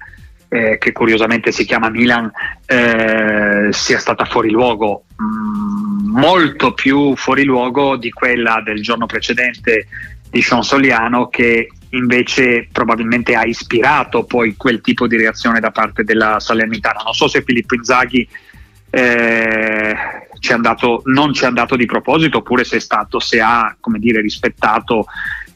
eh, 0.49 0.79
che 0.79 0.93
curiosamente 0.93 1.53
si 1.53 1.65
chiama 1.65 1.89
Milan, 1.89 2.31
eh, 2.67 3.69
sia 3.71 3.99
stata 3.99 4.25
fuori 4.25 4.51
luogo, 4.51 5.05
mm, 5.21 6.17
molto 6.17 6.75
più 6.75 7.17
fuori 7.17 7.45
luogo 7.45 7.97
di 7.97 8.11
quella 8.11 8.63
del 8.65 8.83
giorno 8.83 9.07
precedente 9.07 9.89
di 10.31 10.43
Sean 10.43 10.63
Soliano 10.63 11.29
che 11.29 11.69
invece 11.91 12.69
probabilmente 12.73 13.35
ha 13.35 13.45
ispirato 13.45 14.25
poi 14.25 14.57
quel 14.57 14.81
tipo 14.81 15.07
di 15.07 15.17
reazione 15.17 15.61
da 15.61 15.71
parte 15.71 16.03
della 16.03 16.41
Salernitana. 16.41 17.03
Non 17.05 17.15
so 17.15 17.29
se 17.29 17.43
Filippo 17.43 17.75
Inzaghi 17.75 18.29
eh, 18.95 19.97
andato, 20.53 21.03
non 21.07 21.33
ci 21.33 21.45
è 21.45 21.47
andato 21.47 21.77
di 21.77 21.87
proposito 21.87 22.39
oppure 22.39 22.65
se, 22.65 22.79
stato, 22.79 23.19
se 23.19 23.41
ha 23.41 23.77
dire, 23.99 24.21
rispettato 24.21 25.07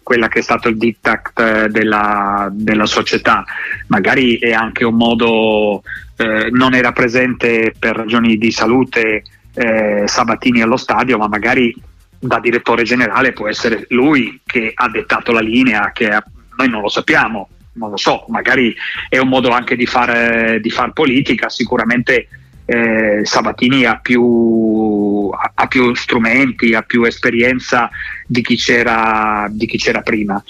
quella 0.02 0.28
che 0.28 0.38
è 0.38 0.42
stato 0.42 0.68
il 0.68 0.76
diktat 0.76 1.38
eh, 1.38 1.68
della, 1.68 2.48
della 2.50 2.86
società. 2.86 3.44
Magari 3.88 4.38
è 4.38 4.52
anche 4.52 4.84
un 4.84 4.96
modo, 4.96 5.82
eh, 6.16 6.48
non 6.50 6.74
era 6.74 6.92
presente 6.92 7.74
per 7.78 7.96
ragioni 7.96 8.38
di 8.38 8.50
salute 8.50 9.22
eh, 9.54 10.04
Sabatini 10.06 10.62
allo 10.62 10.76
stadio, 10.76 11.18
ma 11.18 11.28
magari 11.28 11.74
da 12.18 12.40
direttore 12.40 12.82
generale 12.82 13.32
può 13.32 13.48
essere 13.48 13.84
lui 13.90 14.40
che 14.44 14.72
ha 14.74 14.88
dettato 14.88 15.30
la 15.30 15.40
linea, 15.40 15.92
che 15.92 16.08
ha, 16.08 16.24
noi 16.56 16.68
non 16.68 16.80
lo 16.80 16.88
sappiamo, 16.88 17.50
non 17.74 17.90
lo 17.90 17.96
so, 17.96 18.24
magari 18.28 18.74
è 19.08 19.18
un 19.18 19.28
modo 19.28 19.50
anche 19.50 19.76
di 19.76 19.86
fare, 19.86 20.58
di 20.60 20.70
far 20.70 20.92
politica, 20.92 21.48
sicuramente 21.48 22.28
eh, 22.70 23.20
Sabatini 23.24 23.86
ha 23.86 23.96
più, 23.96 25.30
ha 25.54 25.66
più, 25.66 25.94
strumenti, 25.94 26.74
ha 26.74 26.82
più 26.82 27.02
esperienza 27.04 27.88
di 28.26 28.42
chi, 28.42 28.56
di 28.56 29.66
chi, 29.66 29.78
c'era, 29.78 30.02
prima. 30.02 30.42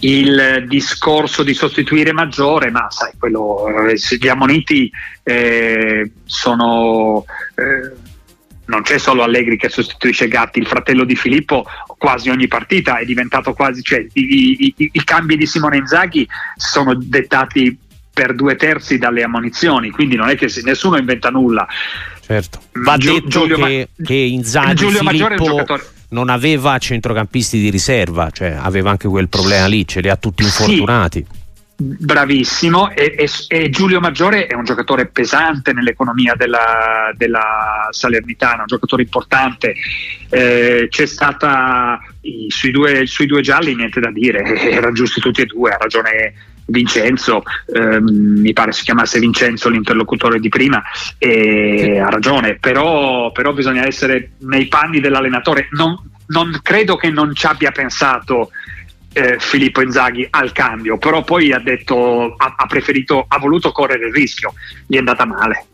Il 0.00 0.66
discorso 0.68 1.42
di 1.42 1.54
sostituire 1.54 2.12
Maggiore, 2.12 2.70
ma 2.70 2.90
sai, 2.90 3.12
quello, 3.18 3.88
eh, 3.88 3.94
gli 4.18 4.28
ammoniti 4.28 4.90
eh, 5.22 6.10
sono... 6.24 7.24
Eh, 7.54 8.12
non 8.66 8.80
c'è 8.80 8.96
solo 8.96 9.22
Allegri 9.22 9.58
che 9.58 9.68
sostituisce 9.68 10.26
Gatti, 10.26 10.58
il 10.58 10.66
fratello 10.66 11.04
di 11.04 11.16
Filippo 11.16 11.66
quasi 11.98 12.30
ogni 12.30 12.48
partita 12.48 12.96
è 12.96 13.04
diventato 13.04 13.52
quasi, 13.52 13.82
cioè 13.82 14.06
i, 14.14 14.74
i, 14.76 14.90
i 14.92 15.04
cambi 15.04 15.36
di 15.36 15.46
Simone 15.46 15.76
Inzaghi 15.76 16.26
sono 16.56 16.94
dettati 16.94 17.78
per 18.14 18.34
due 18.34 18.54
terzi 18.54 18.96
dalle 18.96 19.24
ammonizioni, 19.24 19.90
quindi 19.90 20.14
non 20.14 20.28
è 20.28 20.36
che 20.36 20.48
nessuno 20.62 20.96
inventa 20.96 21.30
nulla. 21.30 21.66
Certo. 22.20 22.62
Va 22.72 22.96
Giu- 22.96 23.12
detto 23.12 23.28
Giulio 23.28 23.56
che, 23.56 23.88
Ma- 23.94 24.04
che 24.04 24.14
Inzaghi 24.14 24.74
Giulio 24.74 25.00
Filippo 25.00 25.66
non 26.10 26.30
aveva 26.30 26.78
centrocampisti 26.78 27.60
di 27.60 27.70
riserva, 27.70 28.30
cioè 28.30 28.56
aveva 28.58 28.90
anche 28.90 29.08
quel 29.08 29.28
problema 29.28 29.66
lì, 29.66 29.86
ce 29.86 30.00
li 30.00 30.08
ha 30.08 30.16
tutti 30.16 30.44
infortunati. 30.44 31.26
Sì. 31.28 31.42
Bravissimo 31.76 32.92
e, 32.92 33.16
e, 33.18 33.28
e, 33.48 33.68
Giulio 33.68 33.98
Maggiore 33.98 34.46
è 34.46 34.54
un 34.54 34.62
giocatore 34.62 35.06
pesante 35.06 35.72
nell'economia 35.72 36.34
della, 36.36 37.12
della 37.16 37.88
Salernitana, 37.90 38.60
un 38.60 38.66
giocatore 38.66 39.02
importante. 39.02 39.74
Eh, 40.30 40.86
c'è 40.88 41.06
stata 41.06 41.98
sui 42.46 42.70
due, 42.70 43.06
sui 43.06 43.26
due 43.26 43.42
gialli 43.42 43.74
niente 43.74 43.98
da 43.98 44.12
dire, 44.12 44.44
erano 44.70 44.92
giusti 44.92 45.20
tutti 45.20 45.40
e 45.40 45.46
due, 45.46 45.72
ha 45.72 45.76
ragione 45.76 46.34
Vincenzo, 46.66 47.42
ehm, 47.72 48.40
mi 48.40 48.52
pare 48.52 48.72
si 48.72 48.84
chiamasse 48.84 49.18
Vincenzo 49.18 49.68
l'interlocutore 49.68 50.40
di 50.40 50.48
prima, 50.48 50.82
e 51.18 51.78
sì. 51.78 51.90
ha 51.98 52.08
ragione, 52.08 52.56
però, 52.58 53.32
però, 53.32 53.52
bisogna 53.52 53.86
essere 53.86 54.32
nei 54.40 54.66
panni 54.66 55.00
dell'allenatore. 55.00 55.68
Non, 55.72 55.96
non 56.28 56.58
credo 56.62 56.96
che 56.96 57.10
non 57.10 57.34
ci 57.34 57.46
abbia 57.46 57.70
pensato 57.70 58.50
eh, 59.12 59.36
Filippo 59.38 59.80
Inzaghi 59.80 60.26
al 60.30 60.52
cambio, 60.52 60.98
però 60.98 61.22
poi 61.22 61.52
ha 61.52 61.60
detto, 61.60 62.34
ha, 62.36 62.54
ha 62.56 62.66
preferito, 62.66 63.24
ha 63.26 63.38
voluto 63.38 63.72
correre 63.72 64.08
il 64.08 64.12
rischio, 64.12 64.54
gli 64.86 64.96
è 64.96 64.98
andata 64.98 65.24
male. 65.24 65.66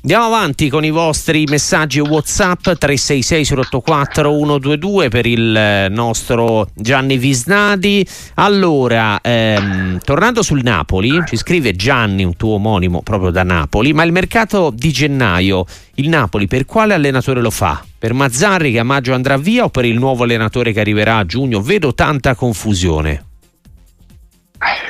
Andiamo 0.00 0.26
avanti 0.26 0.68
con 0.68 0.84
i 0.84 0.90
vostri 0.90 1.44
messaggi 1.48 1.98
WhatsApp 1.98 2.60
366 2.62 3.58
084 3.58 4.30
122 4.30 5.08
per 5.08 5.26
il 5.26 5.56
eh, 5.56 5.88
nostro 5.90 6.68
Gianni 6.72 7.18
Visnadi. 7.18 8.06
Allora, 8.34 9.20
ehm, 9.20 9.98
tornando 9.98 10.42
sul 10.42 10.60
Napoli, 10.62 11.20
ci 11.26 11.36
scrive 11.36 11.74
Gianni, 11.74 12.22
un 12.22 12.36
tuo 12.36 12.54
omonimo 12.54 13.02
proprio 13.02 13.30
da 13.30 13.42
Napoli, 13.42 13.92
ma 13.92 14.04
il 14.04 14.12
mercato 14.12 14.70
di 14.72 14.92
gennaio, 14.92 15.64
il 15.96 16.08
Napoli 16.08 16.46
per 16.46 16.64
quale 16.64 16.94
allenatore 16.94 17.40
lo 17.40 17.50
fa? 17.50 17.84
Per 17.98 18.12
Mazzarri 18.12 18.70
che 18.70 18.78
a 18.78 18.84
maggio 18.84 19.14
andrà 19.14 19.36
via 19.36 19.64
o 19.64 19.68
per 19.68 19.84
il 19.84 19.98
nuovo 19.98 20.22
allenatore 20.22 20.72
che 20.72 20.78
arriverà 20.78 21.16
a 21.16 21.26
giugno? 21.26 21.60
Vedo 21.60 21.92
tanta 21.92 22.36
confusione. 22.36 23.24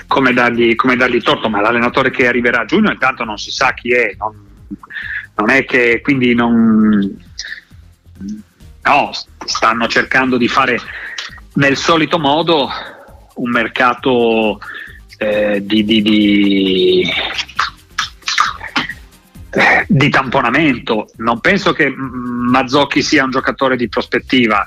Come 0.07 0.35
dargli, 0.35 0.75
come 0.75 0.97
dargli 0.97 1.23
torto, 1.23 1.49
ma 1.49 1.63
l'allenatore 1.63 2.11
che 2.11 2.29
arriverà 2.29 2.61
a 2.61 2.65
giugno 2.67 2.91
intanto 2.91 3.25
non 3.25 3.39
si 3.39 3.51
sa 3.51 3.73
chi 3.73 3.93
è, 3.93 4.15
non 4.19 4.48
non 5.39 5.51
è 5.51 5.65
che 5.65 6.01
quindi 6.03 6.35
non... 6.35 7.27
No, 8.83 9.11
stanno 9.45 9.87
cercando 9.87 10.37
di 10.37 10.49
fare 10.49 10.81
nel 11.55 11.77
solito 11.77 12.19
modo 12.19 12.69
un 13.35 13.51
mercato 13.51 14.59
eh, 15.19 15.61
di, 15.65 15.85
di, 15.85 16.03
di, 16.03 17.13
di, 19.87 20.09
tamponamento. 20.09 21.11
Non 21.17 21.41
penso 21.41 21.73
che 21.73 21.93
Mazzocchi 21.95 23.03
sia 23.03 23.25
un 23.25 23.31
giocatore 23.31 23.77
di 23.77 23.89
prospettiva, 23.89 24.65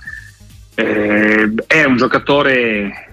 eh, 0.75 1.53
è 1.67 1.83
un 1.83 1.97
giocatore 1.97 3.10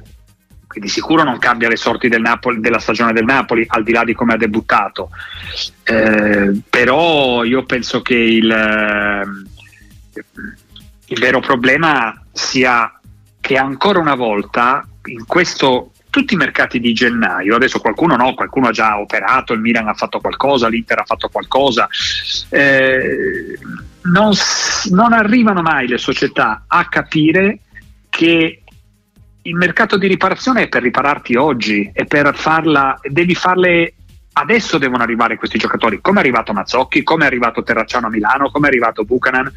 che 0.69 0.81
di 0.81 0.89
sicuro 0.89 1.25
non 1.25 1.39
cambia 1.39 1.69
le 1.69 1.77
sorti 1.77 2.09
del 2.09 2.21
Napoli, 2.21 2.61
della 2.61 2.79
stagione 2.79 3.13
del 3.13 3.25
Napoli, 3.25 3.65
al 3.67 3.83
di 3.83 3.93
là 3.93 4.05
di 4.05 4.13
come 4.13 4.35
ha 4.35 4.37
debuttato. 4.37 5.11
Eh, 5.83 6.61
però 6.69 7.43
io 7.43 7.65
penso 7.65 8.03
che 8.03 8.15
il, 8.15 8.51
eh, 8.51 9.23
il, 11.07 11.19
vero 11.19 11.41
problema 11.41 12.23
sia 12.33 13.01
che 13.41 13.57
ancora 13.57 13.99
una 13.99 14.15
volta 14.15 14.87
in 15.07 15.25
questo 15.27 15.93
tutti 16.11 16.35
i 16.35 16.37
mercati 16.37 16.81
di 16.81 16.93
gennaio, 16.93 17.57
adesso 17.57 17.81
qualcuno 17.81 18.17
no, 18.17 18.35
qualcuno 18.35 18.69
ha 18.69 18.73
già 18.73 18.99
operato, 18.99 19.55
il 19.55 19.61
Milan 19.61 19.89
ha 19.89 19.95
fatto 19.95 20.21
qualcosa, 20.21 20.69
l'Inter 20.69 20.99
ha 20.99 21.05
fatto 21.05 21.29
qualcosa, 21.29 21.89
eh, 22.51 23.59
non, 24.03 24.33
non 24.91 25.13
arrivano 25.13 25.63
mai 25.63 25.89
le 25.89 25.99
società 25.99 26.65
a 26.67 26.89
capire 26.89 27.61
che 28.11 28.63
il 29.43 29.55
mercato 29.55 29.97
di 29.97 30.07
riparazione 30.07 30.63
è 30.63 30.69
per 30.69 30.83
ripararti 30.83 31.37
oggi, 31.37 31.91
è 31.93 32.05
per 32.05 32.35
farla, 32.35 32.99
devi 33.03 33.35
farle 33.35 33.95
adesso 34.39 34.79
devono 34.79 35.03
arrivare 35.03 35.37
questi 35.37 35.59
giocatori, 35.59 36.01
come 36.01 36.19
è 36.19 36.21
arrivato 36.21 36.53
Mazzocchi, 36.53 37.03
come 37.03 37.25
è 37.25 37.27
arrivato 37.27 37.63
Terracciano 37.63 38.07
a 38.07 38.11
Milano, 38.11 38.51
come 38.51 38.67
è 38.67 38.71
arrivato 38.71 39.05
Buchanan, 39.05 39.53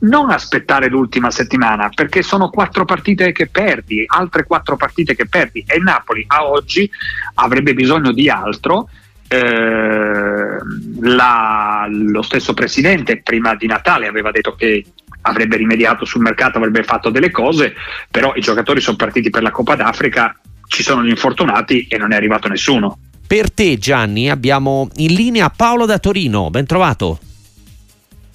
non 0.00 0.30
aspettare 0.30 0.88
l'ultima 0.88 1.30
settimana 1.30 1.90
perché 1.94 2.22
sono 2.22 2.48
quattro 2.48 2.84
partite 2.84 3.32
che 3.32 3.48
perdi, 3.48 4.04
altre 4.06 4.44
quattro 4.44 4.76
partite 4.76 5.14
che 5.14 5.26
perdi. 5.26 5.64
E 5.66 5.76
il 5.76 5.82
Napoli 5.82 6.24
a 6.26 6.46
oggi 6.46 6.90
avrebbe 7.34 7.74
bisogno 7.74 8.12
di 8.12 8.28
altro. 8.28 8.88
Eh, 9.28 10.56
la, 11.00 11.86
lo 11.88 12.22
stesso 12.22 12.52
presidente 12.52 13.22
prima 13.22 13.54
di 13.54 13.66
Natale 13.66 14.06
aveva 14.06 14.30
detto 14.30 14.54
che 14.54 14.84
avrebbe 15.22 15.56
rimediato 15.56 16.04
sul 16.04 16.22
mercato, 16.22 16.58
avrebbe 16.58 16.82
fatto 16.82 17.10
delle 17.10 17.30
cose, 17.30 17.74
però 18.10 18.32
i 18.34 18.40
giocatori 18.40 18.80
sono 18.80 18.96
partiti 18.96 19.30
per 19.30 19.42
la 19.42 19.50
Coppa 19.50 19.74
d'Africa, 19.74 20.36
ci 20.66 20.82
sono 20.82 21.02
gli 21.02 21.10
infortunati 21.10 21.86
e 21.88 21.98
non 21.98 22.12
è 22.12 22.16
arrivato 22.16 22.48
nessuno. 22.48 22.98
Per 23.26 23.52
te 23.52 23.78
Gianni 23.78 24.28
abbiamo 24.28 24.88
in 24.96 25.14
linea 25.14 25.48
Paolo 25.48 25.86
da 25.86 25.98
Torino, 25.98 26.50
ben 26.50 26.66
trovato. 26.66 27.18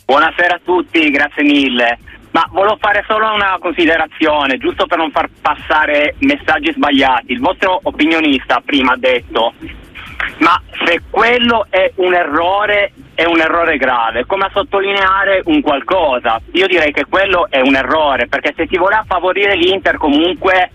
Buonasera 0.05 0.55
a 0.55 0.59
tutti, 0.63 1.09
grazie 1.11 1.43
mille. 1.43 1.99
Ma 2.31 2.47
volevo 2.51 2.77
fare 2.79 3.03
solo 3.07 3.33
una 3.33 3.57
considerazione, 3.59 4.57
giusto 4.57 4.85
per 4.85 4.97
non 4.97 5.11
far 5.11 5.29
passare 5.41 6.15
messaggi 6.19 6.71
sbagliati. 6.71 7.31
Il 7.31 7.39
vostro 7.39 7.79
opinionista 7.83 8.61
prima 8.63 8.93
ha 8.93 8.97
detto, 8.97 9.53
ma 10.39 10.61
se 10.85 11.01
quello 11.09 11.65
è 11.69 11.91
un 11.95 12.13
errore, 12.13 12.91
è 13.17 13.25
un 13.25 13.39
errore 13.39 13.77
grave, 13.77 14.27
come 14.27 14.45
a 14.45 14.51
sottolineare 14.53 15.41
un 15.45 15.59
qualcosa. 15.61 16.39
Io 16.51 16.67
direi 16.67 16.91
che 16.91 17.05
quello 17.09 17.47
è 17.49 17.59
un 17.61 17.75
errore, 17.75 18.27
perché 18.27 18.53
se 18.55 18.67
si 18.69 18.77
voleva 18.77 19.03
favorire 19.07 19.55
l'Inter 19.55 19.97
comunque 19.97 20.69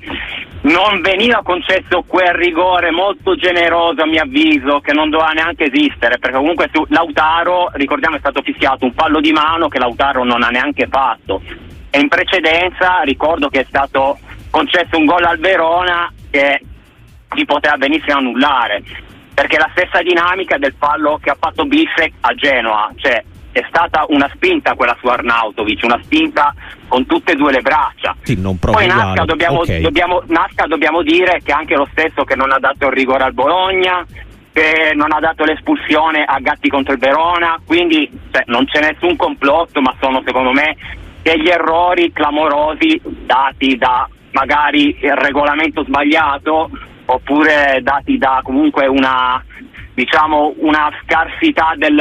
non 0.63 1.01
veniva 1.03 1.41
concesso 1.45 2.03
quel 2.05 2.35
rigore 2.35 2.91
molto 2.91 3.37
generoso 3.37 4.03
a 4.03 4.07
mio 4.07 4.23
avviso 4.23 4.81
che 4.81 4.93
non 4.93 5.09
doveva 5.09 5.31
neanche 5.31 5.71
esistere 5.73 6.19
perché 6.19 6.37
comunque 6.37 6.71
su 6.73 6.85
Lautaro 6.89 7.71
ricordiamo 7.75 8.15
è 8.15 8.21
stato 8.21 8.43
fischiato 8.43 8.85
un 8.85 8.93
fallo 8.93 9.21
di 9.21 9.33
mano 9.33 9.67
che 9.67 9.81
Lautaro 9.81 10.23
non 10.23 10.45
ha 10.45 10.51
neanche 10.51 10.87
fatto 10.89 11.43
e 11.91 11.99
in 11.99 12.07
precedenza 12.07 13.01
ricordo 13.03 13.49
che 13.49 13.61
è 13.61 13.65
stato 13.69 14.19
concesso 14.51 14.97
un 14.97 15.05
gol 15.05 15.25
al 15.25 15.39
Verona 15.39 16.13
che 16.31 16.61
si 17.35 17.45
poteva 17.45 17.77
benissimo 17.77 18.19
annullare 18.19 18.83
perché 19.35 19.59
la 19.59 19.71
stessa 19.73 20.03
dinamica 20.03 20.59
del 20.59 20.75
fallo 20.79 21.19
che 21.23 21.31
ha 21.31 21.37
fatto 21.39 21.65
Bissek 21.65 22.12
a 22.21 22.35
Genoa 22.35 22.91
cioè 22.97 23.23
è 23.53 23.62
stata 23.69 24.07
una 24.09 24.29
spinta 24.35 24.75
quella 24.75 24.97
su 24.99 25.07
Arnautovic, 25.07 25.85
una 25.85 26.01
spinta 26.03 26.55
con 26.89 27.05
tutte 27.05 27.33
e 27.33 27.35
due 27.35 27.53
le 27.53 27.61
braccia. 27.61 28.17
Sì, 28.23 28.35
Poi 28.35 28.87
Nasca 28.87 29.25
dobbiamo, 29.25 29.61
okay. 29.61 29.83
dobbiamo, 29.83 30.23
Nasca 30.27 30.67
dobbiamo 30.67 31.03
dire 31.03 31.41
che 31.45 31.53
anche 31.53 31.77
lo 31.77 31.87
stesso 31.93 32.25
che 32.25 32.35
non 32.35 32.51
ha 32.51 32.59
dato 32.59 32.87
il 32.87 32.93
rigore 32.93 33.25
al 33.25 33.35
Bologna, 33.35 34.05
che 34.53 34.93
non 34.95 35.12
ha 35.12 35.21
dato 35.21 35.45
l'espulsione 35.45 36.25
a 36.25 36.39
Gatti 36.41 36.71
contro 36.71 36.95
il 36.95 36.99
Verona, 36.99 37.61
quindi 37.65 38.11
cioè, 38.31 38.45
non 38.47 38.65
c'è 38.65 38.81
nessun 38.81 39.17
complotto, 39.17 39.83
ma 39.83 39.95
sono 40.01 40.23
secondo 40.25 40.53
me 40.53 40.75
degli 41.21 41.49
errori 41.49 42.11
clamorosi 42.11 43.01
dati 43.05 43.77
da 43.77 44.09
magari 44.33 44.97
il 44.99 45.15
regolamento 45.15 45.85
sbagliato 45.85 46.71
oppure 47.14 47.81
dati 47.83 48.19
da 48.19 48.40
comunque 48.42 48.87
una 48.87 49.42
diciamo 49.95 50.54
una 50.59 50.90
scarsità 51.02 51.75
del, 51.76 52.00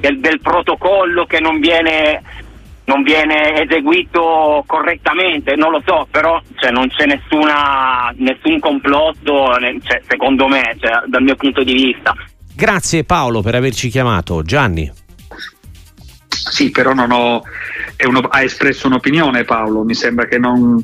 del, 0.00 0.20
del 0.20 0.40
protocollo 0.40 1.26
che 1.26 1.40
non 1.40 1.60
viene, 1.60 2.22
non 2.84 3.02
viene, 3.02 3.62
eseguito 3.62 4.64
correttamente, 4.66 5.54
non 5.54 5.70
lo 5.70 5.82
so, 5.84 6.06
però 6.10 6.40
cioè, 6.56 6.70
non 6.70 6.88
c'è 6.88 7.06
nessuna, 7.06 8.12
nessun 8.16 8.58
complotto, 8.58 9.56
cioè, 9.82 10.02
secondo 10.06 10.48
me, 10.48 10.76
cioè, 10.78 11.02
dal 11.06 11.22
mio 11.22 11.36
punto 11.36 11.62
di 11.62 11.72
vista. 11.72 12.14
Grazie 12.54 13.04
Paolo 13.04 13.40
per 13.40 13.54
averci 13.54 13.88
chiamato. 13.88 14.42
Gianni. 14.42 14.90
Sì, 16.28 16.70
però 16.70 16.92
non 16.92 17.12
ho, 17.12 17.42
uno, 18.06 18.20
ha 18.20 18.42
espresso 18.42 18.88
un'opinione 18.88 19.44
Paolo, 19.44 19.84
mi 19.84 19.94
sembra 19.94 20.26
che 20.26 20.38
non, 20.38 20.82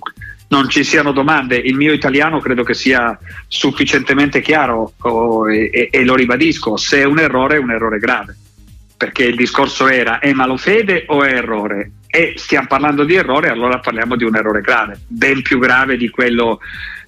non 0.55 0.69
ci 0.69 0.85
siano 0.85 1.11
domande. 1.11 1.57
Il 1.57 1.75
mio 1.75 1.93
italiano 1.93 2.39
credo 2.39 2.63
che 2.63 2.75
sia 2.75 3.19
sufficientemente 3.49 4.41
chiaro 4.41 4.93
oh, 5.01 5.51
e, 5.51 5.89
e, 5.91 6.05
lo 6.05 6.15
ribadisco, 6.15 6.77
se 6.77 7.01
è 7.01 7.05
un 7.05 7.19
errore 7.19 7.57
è 7.57 7.59
un 7.59 7.73
errore 7.73 7.99
grave, 7.99 8.37
perché 8.97 9.25
il 9.25 9.35
discorso 9.35 9.89
era 9.89 10.21
è 10.21 10.33
malofede 10.33 11.07
o 11.09 11.25
è 11.25 11.33
errore? 11.35 11.91
E 12.07 12.35
stiamo 12.37 12.69
parlando 12.69 13.03
di 13.03 13.15
errore, 13.15 13.49
allora 13.49 13.81
parliamo 13.81 14.15
di 14.15 14.23
un 14.23 14.37
errore 14.37 14.61
grave, 14.61 15.01
ben 15.09 15.43
più 15.43 15.59
grave 15.59 15.97
di 15.97 16.09
quello 16.09 16.61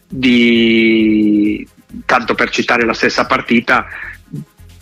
di, 0.08 1.66
tanto 2.04 2.34
per 2.34 2.50
citare 2.50 2.84
la 2.84 2.94
stessa 2.94 3.26
partita, 3.26 3.86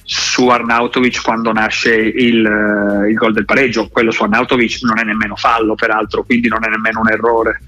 su 0.07 0.49
Arnautovic 0.49 1.23
quando 1.23 1.53
nasce 1.53 1.95
il, 1.95 3.07
il 3.09 3.15
gol 3.15 3.33
del 3.35 3.45
pareggio, 3.45 3.89
quello 3.89 4.11
su 4.11 4.23
Arnautovic 4.23 4.81
non 4.83 4.99
è 4.99 5.03
nemmeno 5.03 5.37
fallo 5.37 5.75
peraltro, 5.75 6.25
quindi 6.25 6.49
non 6.49 6.65
è 6.65 6.69
nemmeno 6.69 7.01
un 7.01 7.11
errore. 7.11 7.61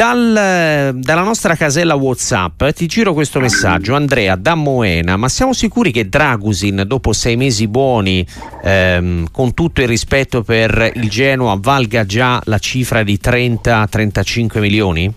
Dal, 0.00 0.94
dalla 0.94 1.22
nostra 1.22 1.54
casella 1.56 1.94
WhatsApp 1.94 2.70
ti 2.70 2.86
giro 2.86 3.12
questo 3.12 3.38
messaggio, 3.38 3.94
Andrea 3.94 4.34
da 4.34 4.54
Moena. 4.54 5.18
Ma 5.18 5.28
siamo 5.28 5.52
sicuri 5.52 5.92
che 5.92 6.08
Dragusin, 6.08 6.84
dopo 6.86 7.12
sei 7.12 7.36
mesi 7.36 7.68
buoni, 7.68 8.26
ehm, 8.62 9.26
con 9.30 9.52
tutto 9.52 9.82
il 9.82 9.88
rispetto 9.88 10.42
per 10.42 10.92
il 10.94 11.10
Genoa, 11.10 11.58
valga 11.60 12.06
già 12.06 12.40
la 12.46 12.56
cifra 12.56 13.02
di 13.02 13.18
30-35 13.20 14.60
milioni? 14.60 15.14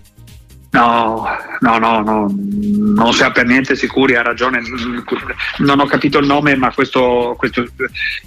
No, 0.74 1.24
no, 1.60 1.78
no, 1.78 2.02
no, 2.02 2.36
non 2.36 3.14
siamo 3.14 3.32
per 3.32 3.46
niente 3.46 3.76
sicuri, 3.76 4.16
ha 4.16 4.24
ragione. 4.24 4.60
Non 5.58 5.80
ho 5.80 5.86
capito 5.86 6.18
il 6.18 6.26
nome, 6.26 6.56
ma 6.56 6.74
questo, 6.74 7.36
questo 7.38 7.64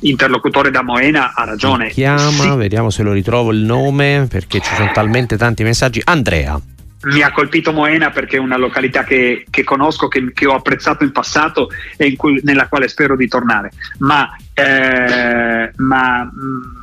interlocutore 0.00 0.70
da 0.70 0.82
Moena 0.82 1.32
ha 1.34 1.44
ragione. 1.44 1.86
Mi 1.86 1.90
chiama, 1.90 2.30
sì. 2.30 2.54
vediamo 2.54 2.90
se 2.90 3.02
lo 3.02 3.10
ritrovo 3.10 3.50
il 3.50 3.58
nome, 3.58 4.28
perché 4.30 4.60
ci 4.60 4.72
sono 4.74 4.92
talmente 4.92 5.36
tanti 5.36 5.64
messaggi. 5.64 6.00
Andrea. 6.04 6.60
Mi 7.06 7.22
ha 7.22 7.32
colpito 7.32 7.72
Moena 7.72 8.10
perché 8.10 8.36
è 8.36 8.40
una 8.40 8.56
località 8.56 9.02
che, 9.02 9.44
che 9.50 9.64
conosco, 9.64 10.06
che, 10.06 10.32
che, 10.32 10.46
ho 10.46 10.54
apprezzato 10.54 11.02
in 11.02 11.10
passato 11.10 11.68
e 11.96 12.06
in 12.06 12.16
cui, 12.16 12.40
nella 12.44 12.68
quale 12.68 12.86
spero 12.86 13.16
di 13.16 13.26
tornare. 13.26 13.70
Ma, 13.98 14.36
eh, 14.54 15.72
ma 15.76 16.24
mh, 16.24 16.75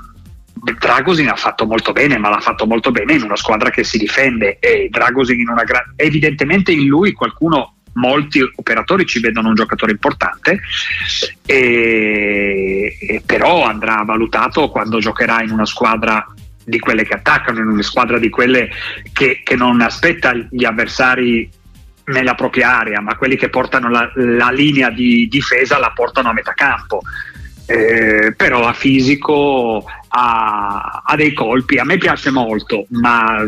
Dragosin 0.64 1.28
ha 1.28 1.36
fatto 1.36 1.66
molto 1.66 1.92
bene, 1.92 2.18
ma 2.18 2.30
l'ha 2.30 2.40
fatto 2.40 2.66
molto 2.66 2.92
bene 2.92 3.14
in 3.14 3.24
una 3.24 3.36
squadra 3.36 3.70
che 3.70 3.84
si 3.84 3.98
difende. 3.98 4.58
E 4.60 4.88
Dragosin 4.90 5.40
in 5.40 5.50
una 5.50 5.64
gra- 5.64 5.94
evidentemente 5.96 6.72
in 6.72 6.86
lui 6.88 7.12
qualcuno 7.12 7.76
molti 7.94 8.42
operatori 8.42 9.06
ci 9.06 9.20
vedono 9.20 9.50
un 9.50 9.56
giocatore 9.56 9.92
importante 9.92 10.62
e, 11.46 12.98
e 13.00 13.22
però 13.24 13.66
andrà 13.66 14.02
valutato 14.04 14.70
quando 14.70 14.98
giocherà 14.98 15.44
in 15.44 15.52
una 15.52 15.66
squadra 15.66 16.26
di 16.64 16.80
quelle 16.80 17.04
che 17.04 17.14
attaccano, 17.14 17.60
in 17.60 17.68
una 17.68 17.82
squadra 17.84 18.18
di 18.18 18.30
quelle 18.30 18.70
che, 19.12 19.42
che 19.44 19.56
non 19.56 19.82
aspetta 19.82 20.34
gli 20.34 20.64
avversari 20.64 21.50
nella 22.06 22.36
propria 22.36 22.80
area, 22.80 23.02
ma 23.02 23.16
quelli 23.16 23.36
che 23.36 23.50
portano 23.50 23.90
la, 23.90 24.12
la 24.16 24.50
linea 24.50 24.90
di 24.90 25.28
difesa 25.28 25.78
la 25.78 25.92
portano 25.94 26.30
a 26.30 26.34
metà 26.34 26.54
campo. 26.54 27.02
Eh, 27.66 28.34
però 28.36 28.68
a 28.68 28.74
fisico 28.74 29.86
ha, 30.16 31.02
ha, 31.04 31.16
dei 31.16 31.34
colpi, 31.34 31.80
a 31.80 31.84
me 31.84 31.98
piace 31.98 32.30
molto, 32.30 32.86
ma 32.90 33.42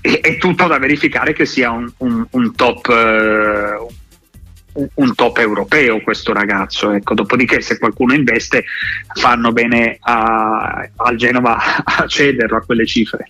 è, 0.00 0.20
è 0.20 0.36
tutto 0.36 0.66
da 0.68 0.78
verificare 0.78 1.32
che 1.32 1.46
sia 1.46 1.70
un, 1.70 1.90
un, 1.98 2.24
un 2.30 2.54
top. 2.54 2.88
Eh, 2.88 4.04
un 4.76 5.14
top 5.14 5.38
europeo 5.38 6.02
questo 6.02 6.34
ragazzo 6.34 6.90
ecco. 6.90 7.14
dopodiché 7.14 7.62
se 7.62 7.78
qualcuno 7.78 8.12
investe 8.12 8.66
fanno 9.18 9.50
bene 9.50 9.96
a, 10.00 10.86
al 10.96 11.16
Genova 11.16 11.56
a 11.82 12.06
cederlo 12.06 12.58
a 12.58 12.60
quelle 12.60 12.84
cifre 12.84 13.26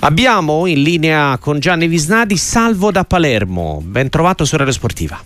Abbiamo 0.00 0.66
in 0.66 0.82
linea 0.82 1.38
con 1.38 1.60
Gianni 1.60 1.86
Visnadi 1.86 2.36
Salvo 2.36 2.90
da 2.90 3.04
Palermo 3.04 3.80
ben 3.82 4.10
trovato 4.10 4.44
su 4.44 4.58
Radio 4.58 4.74
Sportiva 4.74 5.18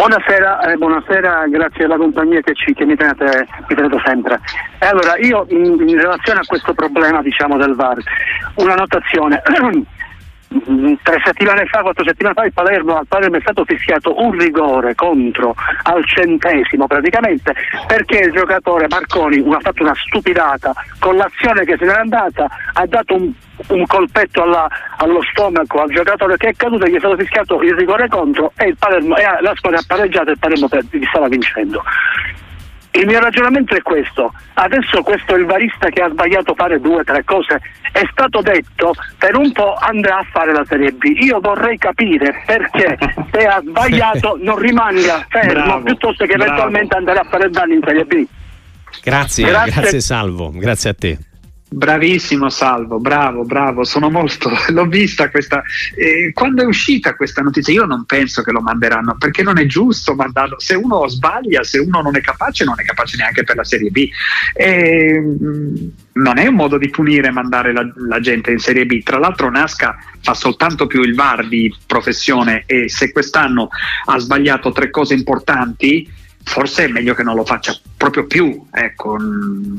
Buonasera, 0.00 0.62
eh, 0.62 0.76
buonasera, 0.78 1.46
grazie 1.48 1.84
alla 1.84 1.98
compagnia 1.98 2.40
che, 2.40 2.54
ci, 2.54 2.72
che 2.72 2.86
mi, 2.86 2.96
tenete, 2.96 3.46
mi, 3.68 3.74
tenete, 3.74 4.00
sempre. 4.02 4.40
E 4.78 4.86
allora, 4.86 5.14
io 5.18 5.44
in, 5.50 5.86
in, 5.86 6.00
relazione 6.00 6.40
a 6.40 6.46
questo 6.46 6.72
problema 6.72 7.20
diciamo, 7.20 7.58
del 7.58 7.74
VAR, 7.74 7.98
una 8.54 8.76
notazione. 8.76 9.42
Mm, 10.52 10.94
tre 11.04 11.22
settimane 11.24 11.64
fa, 11.66 11.80
quattro 11.80 12.04
settimane 12.04 12.34
fa, 12.34 12.44
il 12.44 12.52
Palermo, 12.52 12.96
al 12.96 13.06
Palermo 13.06 13.36
è 13.36 13.40
stato 13.40 13.64
fischiato 13.64 14.20
un 14.20 14.36
rigore 14.36 14.96
contro 14.96 15.54
al 15.84 16.04
centesimo 16.04 16.88
praticamente 16.88 17.54
perché 17.86 18.18
il 18.18 18.32
giocatore 18.32 18.88
Marconi 18.88 19.44
ha 19.48 19.60
fatto 19.60 19.84
una 19.84 19.94
stupidata 19.94 20.74
con 20.98 21.14
l'azione 21.14 21.64
che 21.64 21.76
se 21.78 21.84
n'era 21.84 22.00
andata, 22.00 22.48
ha 22.72 22.84
dato 22.86 23.14
un, 23.14 23.32
un 23.68 23.86
colpetto 23.86 24.42
alla, 24.42 24.68
allo 24.96 25.22
stomaco 25.30 25.82
al 25.82 25.90
giocatore 25.90 26.36
che 26.36 26.48
è 26.48 26.56
caduto, 26.56 26.84
gli 26.84 26.96
è 26.96 26.98
stato 26.98 27.16
fischiato 27.16 27.62
il 27.62 27.74
rigore 27.76 28.08
contro 28.08 28.50
e, 28.56 28.74
Palermo, 28.76 29.16
e 29.16 29.22
la 29.40 29.54
squadra 29.54 29.78
ha 29.78 29.84
pareggiato 29.86 30.30
e 30.30 30.32
il 30.32 30.38
Palermo 30.40 30.66
stava 30.66 31.28
vincendo. 31.28 31.80
Il 32.92 33.06
mio 33.06 33.20
ragionamento 33.20 33.74
è 33.74 33.82
questo, 33.82 34.32
adesso 34.54 35.02
questo 35.02 35.36
il 35.36 35.44
barista 35.44 35.88
che 35.88 36.02
ha 36.02 36.10
sbagliato 36.10 36.52
a 36.52 36.54
fare 36.54 36.80
due 36.80 37.00
o 37.00 37.04
tre 37.04 37.22
cose, 37.24 37.60
è 37.92 38.02
stato 38.10 38.40
detto 38.40 38.94
per 39.16 39.36
un 39.36 39.52
po' 39.52 39.74
andrà 39.74 40.18
a 40.18 40.26
fare 40.30 40.52
la 40.52 40.64
Serie 40.66 40.92
B, 40.92 41.04
io 41.04 41.38
vorrei 41.40 41.78
capire 41.78 42.42
perché 42.44 42.98
se 43.30 43.46
ha 43.46 43.60
sbagliato 43.64 44.38
non 44.40 44.58
rimanga 44.58 45.24
fermo 45.28 45.64
bravo, 45.64 45.82
piuttosto 45.82 46.24
che 46.24 46.32
eventualmente 46.32 46.96
bravo. 46.96 47.10
andare 47.10 47.18
a 47.20 47.30
fare 47.30 47.50
danni 47.50 47.74
in 47.74 47.82
Serie 47.84 48.04
B. 48.04 48.26
Grazie, 49.02 49.46
grazie, 49.46 49.72
grazie 49.72 50.00
Salvo, 50.00 50.50
grazie 50.50 50.90
a 50.90 50.94
te. 50.94 51.18
Bravissimo 51.72 52.50
Salvo, 52.50 52.98
bravo, 52.98 53.44
bravo, 53.44 53.84
sono 53.84 54.10
molto, 54.10 54.50
l'ho 54.70 54.86
vista 54.86 55.30
questa, 55.30 55.62
eh, 55.94 56.32
quando 56.32 56.62
è 56.62 56.64
uscita 56.64 57.14
questa 57.14 57.42
notizia? 57.42 57.72
Io 57.72 57.84
non 57.84 58.06
penso 58.06 58.42
che 58.42 58.50
lo 58.50 58.60
manderanno 58.60 59.14
perché 59.16 59.44
non 59.44 59.56
è 59.56 59.66
giusto 59.66 60.16
mandarlo, 60.16 60.58
se 60.58 60.74
uno 60.74 61.06
sbaglia, 61.06 61.62
se 61.62 61.78
uno 61.78 62.02
non 62.02 62.16
è 62.16 62.20
capace 62.20 62.64
non 62.64 62.74
è 62.80 62.82
capace 62.82 63.16
neanche 63.16 63.44
per 63.44 63.54
la 63.54 63.62
Serie 63.62 63.90
B, 63.90 64.08
eh, 64.52 65.22
non 66.14 66.38
è 66.38 66.46
un 66.48 66.54
modo 66.56 66.76
di 66.76 66.88
punire 66.88 67.30
mandare 67.30 67.72
la, 67.72 67.88
la, 68.08 68.18
gente 68.18 68.50
in 68.50 68.58
Serie 68.58 68.84
B, 68.84 69.04
tra 69.04 69.20
l'altro 69.20 69.48
Nasca 69.48 69.96
fa 70.22 70.34
soltanto 70.34 70.88
più 70.88 71.02
il 71.02 71.14
VAR 71.14 71.46
di 71.46 71.72
professione 71.86 72.64
e 72.66 72.88
se 72.88 73.12
quest'anno 73.12 73.68
ha 74.06 74.18
sbagliato 74.18 74.72
tre 74.72 74.90
cose 74.90 75.14
importanti 75.14 76.18
forse 76.50 76.86
è 76.86 76.88
meglio 76.88 77.14
che 77.14 77.22
non 77.22 77.36
lo 77.36 77.44
faccia 77.44 77.78
proprio 77.96 78.26
più, 78.26 78.66
ecco, 78.72 79.16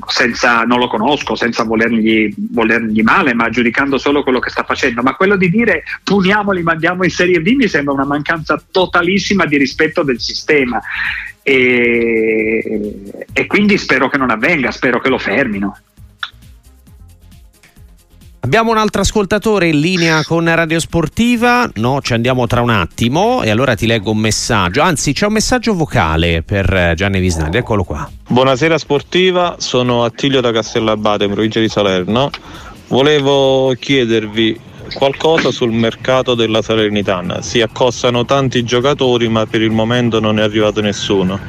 senza, 0.07 0.63
non 0.63 0.79
lo 0.79 0.87
conosco, 0.87 1.35
senza 1.35 1.65
volergli, 1.65 2.33
volergli, 2.49 3.01
male, 3.01 3.33
ma 3.33 3.49
giudicando 3.49 3.97
solo 3.97 4.23
quello 4.23 4.39
che 4.39 4.51
sta 4.51 4.63
facendo. 4.63 5.01
Ma 5.01 5.15
quello 5.15 5.35
di 5.35 5.49
dire 5.49 5.83
puniamoli, 6.01 6.63
mandiamo 6.63 7.03
in 7.03 7.09
Serie 7.09 7.41
B 7.41 7.55
mi 7.55 7.67
sembra 7.67 7.93
una 7.93 8.05
mancanza 8.05 8.63
totalissima 8.71 9.45
di 9.45 9.57
rispetto 9.57 10.01
del 10.03 10.21
sistema. 10.21 10.79
E, 11.43 13.01
e 13.33 13.45
quindi 13.47 13.77
spero 13.77 14.07
che 14.07 14.17
non 14.17 14.29
avvenga, 14.29 14.71
spero 14.71 15.01
che 15.01 15.09
lo 15.09 15.17
fermino. 15.17 15.77
Abbiamo 18.43 18.71
un 18.71 18.77
altro 18.77 19.01
ascoltatore 19.01 19.67
in 19.67 19.79
linea 19.79 20.23
con 20.23 20.43
Radio 20.45 20.79
Sportiva, 20.79 21.69
no, 21.75 22.01
ci 22.01 22.13
andiamo 22.13 22.47
tra 22.47 22.61
un 22.61 22.71
attimo 22.71 23.43
e 23.43 23.51
allora 23.51 23.75
ti 23.75 23.85
leggo 23.85 24.09
un 24.09 24.17
messaggio, 24.17 24.81
anzi 24.81 25.13
c'è 25.13 25.27
un 25.27 25.33
messaggio 25.33 25.75
vocale 25.75 26.41
per 26.41 26.73
eh, 26.73 26.93
Gianni 26.95 27.19
Visnaldi, 27.19 27.57
eccolo 27.57 27.83
qua. 27.83 28.09
Buonasera 28.27 28.79
Sportiva, 28.79 29.57
sono 29.59 30.03
Attilio 30.03 30.41
da 30.41 30.51
Castellabate, 30.51 31.25
in 31.25 31.33
provincia 31.33 31.59
di 31.59 31.69
Salerno. 31.69 32.31
Volevo 32.87 33.75
chiedervi 33.79 34.59
qualcosa 34.95 35.51
sul 35.51 35.71
mercato 35.71 36.33
della 36.33 36.63
Salernitana. 36.63 37.43
Si 37.43 37.61
accostano 37.61 38.25
tanti 38.25 38.63
giocatori 38.63 39.29
ma 39.29 39.45
per 39.45 39.61
il 39.61 39.69
momento 39.69 40.19
non 40.19 40.39
è 40.39 40.41
arrivato 40.41 40.81
nessuno. 40.81 41.39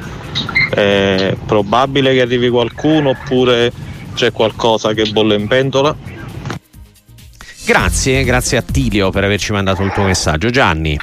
È 0.69 1.35
probabile 1.43 2.13
che 2.13 2.21
arrivi 2.21 2.49
qualcuno 2.49 3.09
oppure 3.09 3.71
c'è 4.13 4.31
qualcosa 4.31 4.93
che 4.93 5.09
bolle 5.09 5.33
in 5.33 5.47
pentola? 5.47 6.12
Grazie, 7.65 8.23
grazie 8.25 8.57
a 8.57 8.61
Tilio 8.61 9.09
per 9.09 9.23
averci 9.23 9.53
mandato 9.53 9.83
il 9.83 9.91
tuo 9.93 10.03
messaggio. 10.03 10.49
Gianni. 10.49 10.99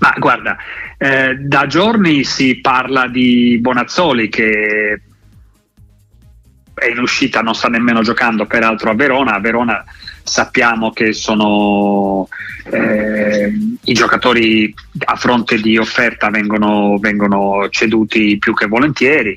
Ma 0.00 0.14
guarda, 0.18 0.56
eh, 0.96 1.36
da 1.36 1.66
giorni 1.66 2.24
si 2.24 2.60
parla 2.60 3.08
di 3.08 3.58
Bonazzoli 3.60 4.28
che 4.28 5.00
è 6.74 6.86
in 6.86 6.98
uscita, 6.98 7.40
non 7.40 7.54
sta 7.54 7.68
nemmeno 7.68 8.02
giocando 8.02 8.46
peraltro 8.46 8.90
a 8.90 8.94
Verona. 8.94 9.34
A 9.34 9.40
Verona 9.40 9.84
sappiamo 10.22 10.92
che 10.92 11.12
sono 11.12 12.28
eh, 12.70 13.52
i 13.84 13.92
giocatori 13.92 14.74
a 15.04 15.16
fronte 15.16 15.60
di 15.60 15.76
offerta 15.76 16.30
vengono, 16.30 16.96
vengono 16.98 17.68
ceduti 17.70 18.38
più 18.38 18.54
che 18.54 18.66
volentieri. 18.66 19.36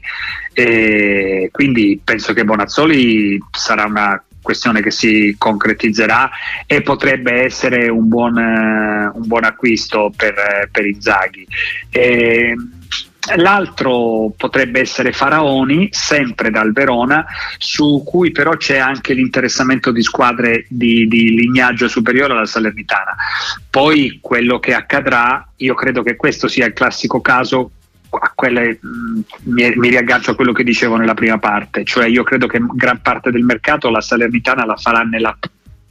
E 0.54 1.50
quindi 1.52 2.00
penso 2.04 2.34
che 2.34 2.44
Bonazzoli 2.44 3.38
sarà 3.52 3.86
una 3.86 4.22
questione 4.50 4.82
che 4.82 4.90
si 4.90 5.36
concretizzerà 5.38 6.32
e 6.66 6.82
potrebbe 6.82 7.44
essere 7.44 7.88
un 7.88 8.08
buon, 8.08 8.36
uh, 8.36 9.16
un 9.16 9.28
buon 9.28 9.44
acquisto 9.44 10.12
per, 10.16 10.70
per 10.72 10.88
Inzaghi. 10.88 11.46
E, 11.92 12.56
L'altro 13.36 14.34
potrebbe 14.36 14.80
essere 14.80 15.12
Faraoni, 15.12 15.90
sempre 15.92 16.50
dal 16.50 16.72
Verona, 16.72 17.26
su 17.60 18.02
cui 18.04 18.32
però 18.32 18.56
c'è 18.56 18.78
anche 18.78 19.14
l'interessamento 19.14 19.92
di 19.92 20.02
squadre 20.02 20.66
di, 20.68 21.08
di, 21.08 21.36
lignaggio 21.36 21.88
superiore 21.88 22.34
alla 22.34 22.48
Salernitana. 22.48 23.16
Poi 23.70 24.18
quello 24.20 24.58
che 24.60 24.74
accadrà, 24.74 25.48
io 25.58 25.76
credo 25.76 26.02
che 26.02 26.16
questo 26.16 26.48
sia 26.48 26.66
il 26.66 26.74
classico 26.74 27.22
caso 27.22 27.72
a 28.10 28.32
quelle, 28.34 28.80
mm, 28.86 29.20
mi, 29.44 29.74
mi, 29.76 29.90
riaggancio 29.90 30.32
a 30.32 30.36
quello 30.36 30.52
che 30.52 30.64
dicevo 30.64 30.98
nella 30.98 31.14
prima 31.14 31.38
parte, 31.38 31.84
cioè 31.84 32.08
io 32.08 32.24
credo 32.24 32.48
che 32.48 32.60
gran 32.74 33.02
parte 33.02 33.32
del 33.32 33.44
mercato 33.44 33.90
la 33.90 34.02
Salernitana 34.02 34.66
la 34.66 34.76
farà 34.76 35.02
nella 35.02 35.38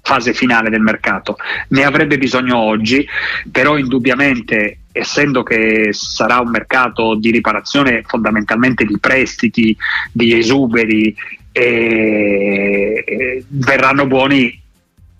fase 0.03 0.33
finale 0.33 0.71
del 0.71 0.81
mercato. 0.81 1.37
Ne 1.69 1.85
avrebbe 1.85 2.17
bisogno 2.17 2.57
oggi, 2.57 3.07
però 3.51 3.77
indubbiamente 3.77 4.79
essendo 4.91 5.43
che 5.43 5.91
sarà 5.93 6.41
un 6.41 6.51
mercato 6.51 7.15
di 7.15 7.31
riparazione 7.31 8.03
fondamentalmente 8.07 8.85
di 8.85 8.99
prestiti, 8.99 9.77
di 10.11 10.37
esuberi, 10.37 11.15
eh, 11.53 13.45
verranno 13.49 14.07
buoni 14.07 14.61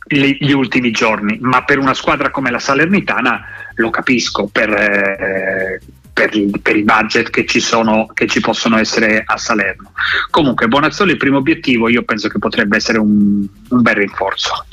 gli, 0.07 0.39
gli, 0.41 0.53
ultimi 0.53 0.91
giorni, 0.91 1.37
ma 1.41 1.65
per 1.65 1.79
una 1.79 1.95
squadra 1.95 2.31
come 2.31 2.51
la 2.51 2.59
Salernitana 2.59 3.45
lo 3.75 3.91
capisco, 3.91 4.49
per, 4.51 4.71
eh, 4.71 5.81
per, 6.19 6.61
per, 6.61 6.77
i 6.77 6.83
budget 6.83 7.31
che 7.31 7.47
ci, 7.47 7.61
sono, 7.61 8.09
che 8.13 8.27
ci 8.27 8.41
possono 8.41 8.77
essere 8.77 9.23
a 9.25 9.37
Salerno. 9.37 9.93
Comunque 10.31 10.67
Bonazzoli 10.67 11.13
il 11.13 11.17
primo 11.17 11.37
obiettivo 11.37 11.89
io 11.89 12.03
penso 12.03 12.29
che 12.29 12.41
potrebbe 12.41 12.77
essere 12.77 12.99
un, 12.99 13.47
un 13.69 13.83
bel 13.83 13.95
rinforzo. 13.95 14.65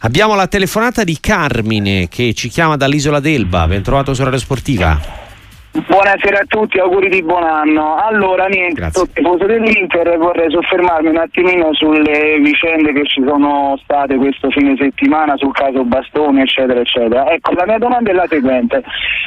Abbiamo 0.00 0.34
la 0.34 0.46
telefonata 0.46 1.04
di 1.04 1.18
Carmine 1.20 2.08
che 2.08 2.32
ci 2.32 2.48
chiama 2.48 2.76
dall'isola 2.76 3.20
d'Elba, 3.20 3.66
ben 3.66 3.82
trovato 3.82 4.14
su 4.14 4.24
Radio 4.24 4.38
Sportiva. 4.38 5.27
Buonasera 5.70 6.38
a 6.38 6.44
tutti, 6.46 6.78
auguri 6.78 7.10
di 7.10 7.22
buon 7.22 7.44
anno. 7.44 7.96
Allora, 7.96 8.46
niente, 8.46 8.88
sono 8.90 9.06
tifoso 9.12 9.44
dell'Inter 9.44 10.16
vorrei 10.16 10.50
soffermarmi 10.50 11.08
un 11.08 11.18
attimino 11.18 11.74
sulle 11.74 12.38
vicende 12.40 12.92
che 12.92 13.04
ci 13.04 13.22
sono 13.24 13.78
state 13.82 14.16
questo 14.16 14.48
fine 14.50 14.76
settimana 14.78 15.36
sul 15.36 15.52
caso 15.52 15.84
Bastoni, 15.84 16.40
eccetera, 16.40 16.80
eccetera. 16.80 17.30
Ecco, 17.30 17.52
la 17.52 17.66
mia 17.66 17.78
domanda 17.78 18.10
è 18.10 18.14
la 18.14 18.26
seguente. 18.26 18.82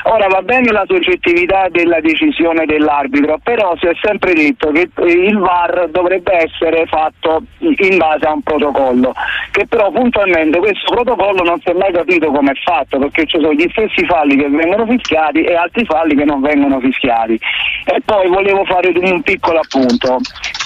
Ora 0.06 0.27
va 0.27 0.41
bene 0.41 0.71
la 0.71 0.84
soggettività 0.88 1.67
della 1.69 1.99
decisione 1.99 2.65
dell'arbitro, 2.65 3.39
però 3.43 3.75
si 3.77 3.86
è 3.86 3.93
sempre 4.01 4.34
detto 4.34 4.71
che 4.71 4.89
il 5.04 5.38
VAR 5.38 5.89
dovrebbe 5.91 6.34
essere 6.43 6.86
fatto 6.88 7.43
in 7.60 7.97
base 7.97 8.25
a 8.25 8.34
un 8.34 8.41
protocollo, 8.41 9.13
che 9.51 9.67
però 9.67 9.91
puntualmente 9.91 10.58
questo 10.58 10.91
protocollo 10.91 11.43
non 11.43 11.60
si 11.62 11.69
è 11.69 11.73
mai 11.73 11.93
capito 11.93 12.32
come 12.32 12.51
è 12.51 12.56
fatto, 12.63 12.97
perché 12.97 13.25
ci 13.25 13.38
sono 13.39 13.54
gli 13.54 13.67
stessi 13.69 14.04
falli 14.06 14.36
che 14.36 14.49
vengono 14.49 14.88
fischiati 14.88 15.43
e 15.43 15.54
altri 15.54 15.86
falli 15.86 16.15
che 16.15 16.25
non 16.25 16.31
vengono 16.39 16.80
fischiati. 16.80 17.39
E 17.86 18.02
poi 18.06 18.28
volevo 18.28 18.63
fare 18.65 18.91
un 18.94 19.22
piccolo 19.22 19.60
appunto. 19.60 20.20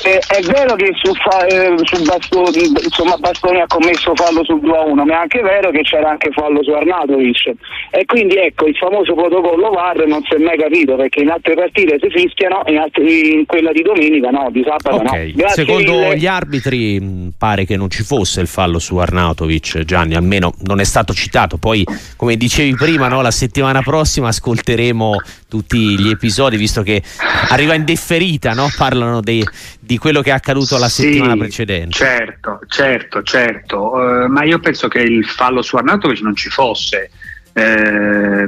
Eh, 0.04 0.19
è 0.19 0.41
vero 0.41 0.75
che 0.75 0.91
su, 0.93 1.12
eh, 1.47 1.73
su 1.84 2.04
Bastoni, 2.04 2.67
insomma, 2.84 3.17
Bastoni, 3.17 3.62
ha 3.62 3.65
commesso 3.67 4.13
fallo 4.13 4.43
sul 4.43 4.60
2-1, 4.62 4.93
ma 5.04 5.13
è 5.13 5.15
anche 5.21 5.41
vero 5.41 5.71
che 5.71 5.82
c'era 5.82 6.12
anche 6.12 6.30
fallo 6.32 6.62
su 6.63 6.71
Arnautovic. 6.71 7.54
E 7.89 8.06
quindi 8.06 8.36
ecco, 8.36 8.67
il 8.67 8.75
famoso 8.75 9.15
protocollo 9.15 9.71
VAR 9.71 10.06
non 10.06 10.21
si 10.28 10.36
è 10.36 10.38
mai 10.38 10.58
capito 10.58 10.95
perché 10.95 11.21
in 11.21 11.30
altre 11.30 11.56
partite 11.56 11.97
si 11.99 12.10
fischiano, 12.10 12.62
in, 12.67 12.78
altri, 12.78 13.34
in 13.34 13.45
quella 13.45 13.71
di 13.71 13.82
domenica 13.82 14.30
no, 14.30 14.49
di 14.51 14.63
sabato 14.63 15.01
okay. 15.01 15.34
no. 15.36 15.47
Secondo 15.49 15.91
mille. 15.93 16.17
gli 16.17 16.28
arbitri 16.28 16.99
mh, 16.99 17.30
pare 17.38 17.65
che 17.65 17.78
non 17.78 17.89
ci 17.89 18.04
fosse 18.04 18.41
il 18.41 18.47
fallo 18.47 18.80
su 18.80 18.97
Arnautovic, 18.97 19.84
Gianni, 19.86 20.15
almeno 20.15 20.54
non 20.65 20.80
è 20.80 20.84
stato 20.84 21.13
citato. 21.13 21.58
Poi, 21.58 21.84
come 22.15 22.36
dicevi 22.36 22.75
prima, 22.75 23.08
no, 23.08 23.21
la 23.21 23.32
settimana 23.32 23.82
prossima 23.82 24.28
ascolteremo 24.28 25.15
tutti 25.56 25.98
gli 25.98 26.10
episodi, 26.10 26.58
visto 26.58 26.84
che 26.84 27.02
arriva 27.50 27.76
in 27.76 27.86
differita, 27.86 28.52
no? 28.52 28.68
parlano 28.76 29.22
dei, 29.22 29.41
di 29.80 29.98
quello 29.98 30.22
che 30.22 30.32
è 30.32 30.34
accaduto 30.34 30.78
la 30.78 30.89
sì, 30.89 31.04
settimana 31.04 31.38
precedente. 31.38 31.91
Certo, 31.91 32.60
certo, 32.68 33.24
certo, 33.24 33.94
uh, 33.94 34.28
ma 34.28 34.44
io 34.44 34.60
penso 34.60 34.89
che 34.89 35.00
il 35.00 35.26
fallo 35.26 35.62
su 35.62 35.78
Arnautovic 35.78 36.20
non 36.22 36.36
ci 36.36 36.50
fosse. 36.50 37.10
Eh, 37.54 38.46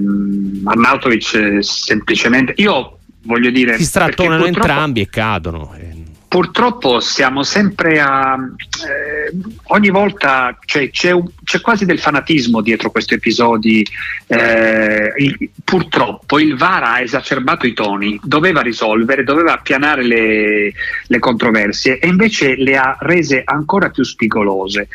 Arnautovic 0.65 1.59
semplicemente, 1.61 2.53
io 2.57 2.97
voglio 3.23 3.51
dire... 3.51 3.77
Si 3.77 3.85
strattonano 3.85 4.45
entrambi 4.45 4.99
e 4.99 5.07
cadono. 5.07 5.73
Eh 5.77 5.96
purtroppo 6.37 6.99
siamo 6.99 7.41
sempre 7.41 7.99
a 7.99 8.37
eh, 8.37 9.35
ogni 9.69 9.89
volta 9.89 10.55
cioè, 10.63 10.91
c'è, 10.91 11.11
c'è, 11.43 11.61
quasi 11.61 11.83
del 11.83 11.97
fanatismo 11.97 12.61
dietro 12.61 12.91
questi 12.91 13.15
episodi 13.15 13.83
eh, 14.27 15.13
il, 15.17 15.49
purtroppo 15.63 16.37
il 16.37 16.55
VAR 16.55 16.83
ha 16.83 17.01
esacerbato 17.01 17.65
i 17.65 17.73
toni 17.73 18.19
doveva 18.21 18.61
risolvere, 18.61 19.23
doveva 19.23 19.53
appianare 19.53 20.03
le, 20.03 20.73
le 21.07 21.19
controversie 21.19 21.97
e 21.97 22.07
invece 22.07 22.55
le 22.55 22.77
ha 22.77 22.95
rese 22.99 23.41
ancora 23.43 23.89
più 23.89 24.03
spigolose. 24.03 24.89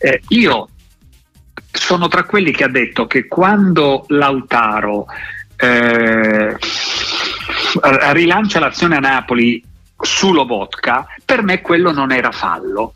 Eh, 0.00 0.20
io 0.30 0.68
sono 1.70 2.08
tra 2.08 2.24
quelli 2.24 2.50
che 2.50 2.64
ha 2.64 2.68
detto 2.68 3.06
che 3.06 3.28
quando 3.28 4.04
Lautaro 4.08 5.06
eh, 5.56 6.56
rilancia 8.10 8.58
l'azione 8.58 8.96
a 8.96 9.00
Napoli 9.00 9.62
su 10.00 10.32
Lobotka, 10.32 11.06
per 11.24 11.42
me 11.42 11.60
quello 11.60 11.92
non 11.92 12.12
era 12.12 12.30
fallo. 12.30 12.94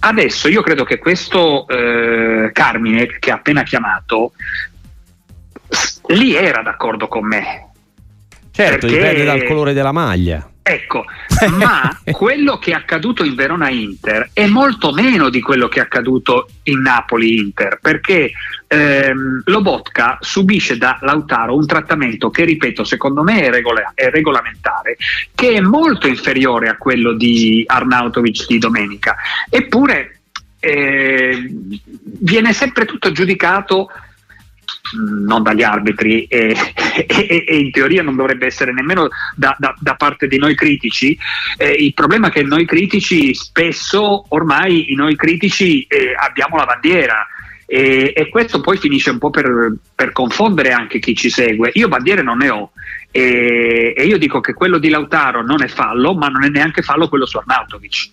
Adesso 0.00 0.48
io 0.48 0.62
credo 0.62 0.84
che 0.84 0.98
questo 0.98 1.66
eh, 1.66 2.50
Carmine 2.52 3.18
che 3.18 3.30
ha 3.30 3.34
appena 3.34 3.62
chiamato 3.64 4.32
lì 6.08 6.34
era 6.34 6.62
d'accordo 6.62 7.08
con 7.08 7.26
me. 7.26 7.70
Certo, 8.52 8.86
perché... 8.86 8.96
dipende 8.96 9.24
dal 9.24 9.44
colore 9.44 9.72
della 9.72 9.92
maglia. 9.92 10.48
Ecco, 10.62 11.04
ma 11.52 11.98
quello 12.12 12.58
che 12.58 12.72
è 12.72 12.74
accaduto 12.74 13.24
in 13.24 13.34
Verona 13.34 13.70
Inter 13.70 14.30
è 14.32 14.46
molto 14.46 14.92
meno 14.92 15.30
di 15.30 15.40
quello 15.40 15.66
che 15.68 15.78
è 15.78 15.82
accaduto 15.82 16.48
in 16.64 16.80
Napoli 16.80 17.38
Inter, 17.38 17.78
perché 17.80 18.32
ehm, 18.68 19.42
Lobotka 19.46 20.18
subisce 20.20 20.78
da 20.78 20.98
Lautaro 21.00 21.56
un 21.56 21.66
trattamento 21.66 22.30
che, 22.30 22.44
ripeto, 22.44 22.84
secondo 22.84 23.22
me 23.22 23.42
è, 23.42 23.50
regola- 23.50 23.92
è 23.94 24.10
regolamentare, 24.10 24.96
che 25.34 25.54
è 25.54 25.60
molto 25.60 26.06
inferiore 26.06 26.68
a 26.68 26.76
quello 26.76 27.14
di 27.14 27.64
Arnautovic 27.66 28.46
di 28.46 28.58
domenica. 28.58 29.16
Eppure 29.48 30.20
eh, 30.60 31.50
viene 32.20 32.52
sempre 32.52 32.84
tutto 32.84 33.12
giudicato 33.12 33.90
non 34.96 35.42
dagli 35.42 35.62
arbitri 35.62 36.24
e, 36.28 36.56
e, 37.06 37.44
e, 37.46 37.58
in 37.58 37.70
teoria 37.70 38.02
non 38.02 38.16
dovrebbe 38.16 38.46
essere 38.46 38.72
nemmeno 38.72 39.08
da, 39.34 39.54
da, 39.58 39.74
da 39.78 39.94
parte 39.94 40.26
di 40.26 40.38
noi 40.38 40.54
critici. 40.54 41.18
Eh, 41.56 41.72
il 41.72 41.94
problema 41.94 42.28
è 42.28 42.30
che 42.30 42.42
noi 42.42 42.64
critici 42.64 43.34
spesso, 43.34 44.24
ormai 44.28 44.86
noi 44.96 45.16
critici 45.16 45.82
eh, 45.82 46.14
abbiamo 46.18 46.56
la 46.56 46.64
bandiera. 46.64 47.26
E, 47.70 48.14
e, 48.16 48.28
questo 48.30 48.62
poi 48.62 48.78
finisce 48.78 49.10
un 49.10 49.18
po' 49.18 49.28
per, 49.28 49.74
per, 49.94 50.12
confondere 50.12 50.72
anche 50.72 50.98
chi 50.98 51.14
ci 51.14 51.28
segue. 51.28 51.70
Io 51.74 51.86
bandiere 51.88 52.22
non 52.22 52.38
ne 52.38 52.48
ho 52.48 52.70
e, 53.10 53.92
e, 53.94 54.06
io 54.06 54.16
dico 54.16 54.40
che 54.40 54.54
quello 54.54 54.78
di 54.78 54.88
Lautaro 54.88 55.42
non 55.42 55.62
è 55.62 55.68
fallo, 55.68 56.14
ma 56.14 56.28
non 56.28 56.44
è 56.44 56.48
neanche 56.48 56.80
fallo 56.80 57.10
quello 57.10 57.26
su 57.26 57.36
Arnautovic. 57.36 58.08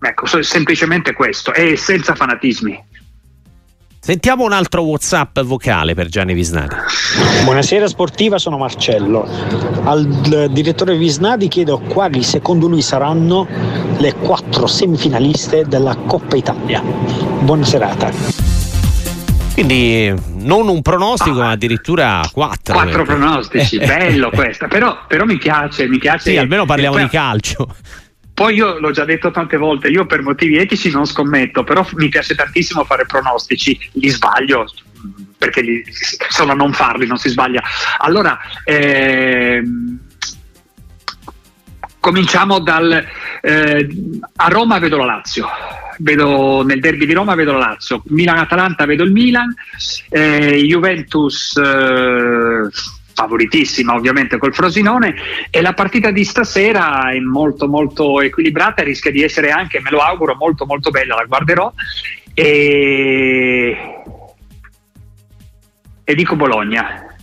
Ecco, 0.00 0.42
semplicemente 0.42 1.14
questo, 1.14 1.54
e 1.54 1.76
senza 1.76 2.14
fanatismi. 2.14 2.78
Sentiamo 4.04 4.42
un 4.42 4.52
altro 4.52 4.82
WhatsApp 4.82 5.38
vocale 5.42 5.94
per 5.94 6.08
Gianni 6.08 6.34
Visnadi. 6.34 6.74
Buonasera 7.44 7.86
sportiva, 7.86 8.36
sono 8.36 8.58
Marcello. 8.58 9.24
Al 9.84 10.04
direttore 10.50 10.96
Visnadi 10.96 11.46
chiedo 11.46 11.78
quali 11.78 12.24
secondo 12.24 12.66
lui 12.66 12.82
saranno 12.82 13.46
le 13.98 14.12
quattro 14.14 14.66
semifinaliste 14.66 15.66
della 15.68 15.94
Coppa 15.94 16.34
Italia. 16.34 16.82
Buona 16.82 17.64
serata. 17.64 18.10
Quindi 19.54 20.12
non 20.38 20.66
un 20.66 20.82
pronostico, 20.82 21.38
ah, 21.38 21.44
ma 21.44 21.50
addirittura 21.50 22.28
quattro. 22.32 22.74
Quattro 22.74 23.04
pronostici, 23.04 23.78
bello 23.78 24.30
questa, 24.30 24.66
però, 24.66 24.98
però, 25.06 25.24
mi 25.24 25.38
piace, 25.38 25.86
mi 25.86 25.98
piace. 25.98 26.32
Sì, 26.32 26.36
almeno 26.38 26.64
parliamo 26.64 26.96
poi, 26.96 27.04
di 27.04 27.08
calcio. 27.08 27.68
Poi 28.42 28.56
io 28.56 28.80
l'ho 28.80 28.90
già 28.90 29.04
detto 29.04 29.30
tante 29.30 29.56
volte, 29.56 29.86
io 29.86 30.04
per 30.04 30.20
motivi 30.20 30.56
etici 30.56 30.90
non 30.90 31.06
scommetto, 31.06 31.62
però 31.62 31.86
mi 31.92 32.08
piace 32.08 32.34
tantissimo 32.34 32.82
fare 32.82 33.06
pronostici, 33.06 33.78
li 33.92 34.08
sbaglio 34.08 34.68
perché 35.38 35.60
li, 35.60 35.84
solo 36.28 36.50
a 36.50 36.54
non 36.56 36.72
farli 36.72 37.06
non 37.06 37.18
si 37.18 37.28
sbaglia. 37.28 37.62
Allora, 37.98 38.36
ehm, 38.64 39.96
cominciamo 42.00 42.58
dal... 42.58 43.06
Eh, 43.42 43.88
a 44.34 44.48
Roma 44.48 44.80
vedo 44.80 44.96
la 44.96 45.04
Lazio, 45.04 45.46
vedo 45.98 46.64
nel 46.64 46.80
derby 46.80 47.06
di 47.06 47.12
Roma 47.12 47.36
vedo 47.36 47.52
la 47.52 47.58
Lazio, 47.58 48.02
Milan-Atalanta 48.06 48.86
vedo 48.86 49.04
il 49.04 49.12
Milan, 49.12 49.54
eh, 50.08 50.60
Juventus... 50.66 51.56
Eh, 51.58 52.68
favoritissima 53.22 53.94
ovviamente 53.94 54.38
col 54.38 54.52
Frosinone 54.52 55.14
e 55.50 55.60
la 55.60 55.72
partita 55.72 56.10
di 56.10 56.24
stasera 56.24 57.10
è 57.10 57.18
molto 57.20 57.68
molto 57.68 58.20
equilibrata 58.20 58.82
rischia 58.82 59.10
di 59.10 59.22
essere 59.22 59.50
anche, 59.50 59.80
me 59.80 59.90
lo 59.90 59.98
auguro, 59.98 60.34
molto 60.34 60.66
molto 60.66 60.90
bella, 60.90 61.14
la 61.14 61.24
guarderò 61.24 61.72
e, 62.34 63.76
e 66.04 66.14
dico 66.14 66.36
Bologna 66.36 67.16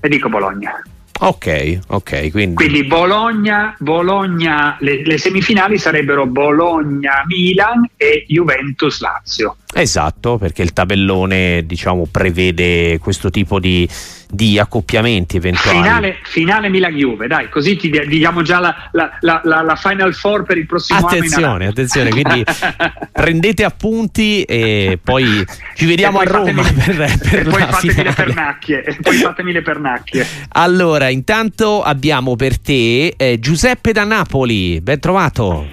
e 0.00 0.08
dico 0.08 0.28
Bologna 0.28 0.82
Ok, 1.20 1.78
ok. 1.86 2.30
Quindi, 2.32 2.54
quindi 2.54 2.84
Bologna, 2.84 3.74
Bologna 3.78 4.76
le, 4.80 5.04
le, 5.04 5.16
semifinali 5.16 5.78
sarebbero 5.78 6.26
Bologna-Milan 6.26 7.88
e 7.96 8.24
Juventus-Lazio. 8.26 9.56
Esatto, 9.72 10.38
perché 10.38 10.62
il 10.62 10.72
tabellone 10.72 11.64
diciamo, 11.66 12.08
prevede 12.10 12.98
questo 12.98 13.30
tipo 13.30 13.60
di, 13.60 13.88
di 14.34 14.58
accoppiamenti 14.58 15.36
eventuali. 15.36 15.78
Finale, 15.78 16.18
finale 16.24 16.68
Milan-Juve, 16.68 17.26
dai, 17.26 17.48
così 17.48 17.76
ti 17.76 17.90
diamo 17.90 18.42
già 18.42 18.58
la, 18.58 18.88
la, 18.92 19.18
la, 19.20 19.40
la, 19.42 19.76
Final 19.76 20.14
Four 20.14 20.42
per 20.42 20.58
il 20.58 20.66
prossimo 20.66 20.98
attenzione, 20.98 21.46
anno. 21.46 21.68
Attenzione, 21.68 22.10
quindi 22.10 22.44
prendete 23.12 23.64
appunti 23.64 24.42
e 24.42 24.98
poi 25.02 25.44
ci 25.74 25.86
vediamo 25.86 26.18
a 26.18 26.24
Roma 26.24 26.62
fatemi, 26.62 26.96
per, 26.96 27.18
per 27.18 27.40
e 27.40 27.50
poi 27.50 27.62
fatemi 27.62 28.02
le 28.02 28.12
pernacchie. 28.12 28.84
E 28.84 28.96
poi 29.00 29.16
fatemi 29.16 29.52
le 29.52 29.62
pernacchie. 29.62 30.26
Allora, 30.52 31.08
intanto 31.08 31.82
abbiamo 31.82 32.36
per 32.36 32.58
te 32.58 33.14
eh, 33.16 33.38
Giuseppe 33.38 33.92
da 33.92 34.04
Napoli, 34.04 34.80
ben 34.80 34.98
trovato. 35.00 35.68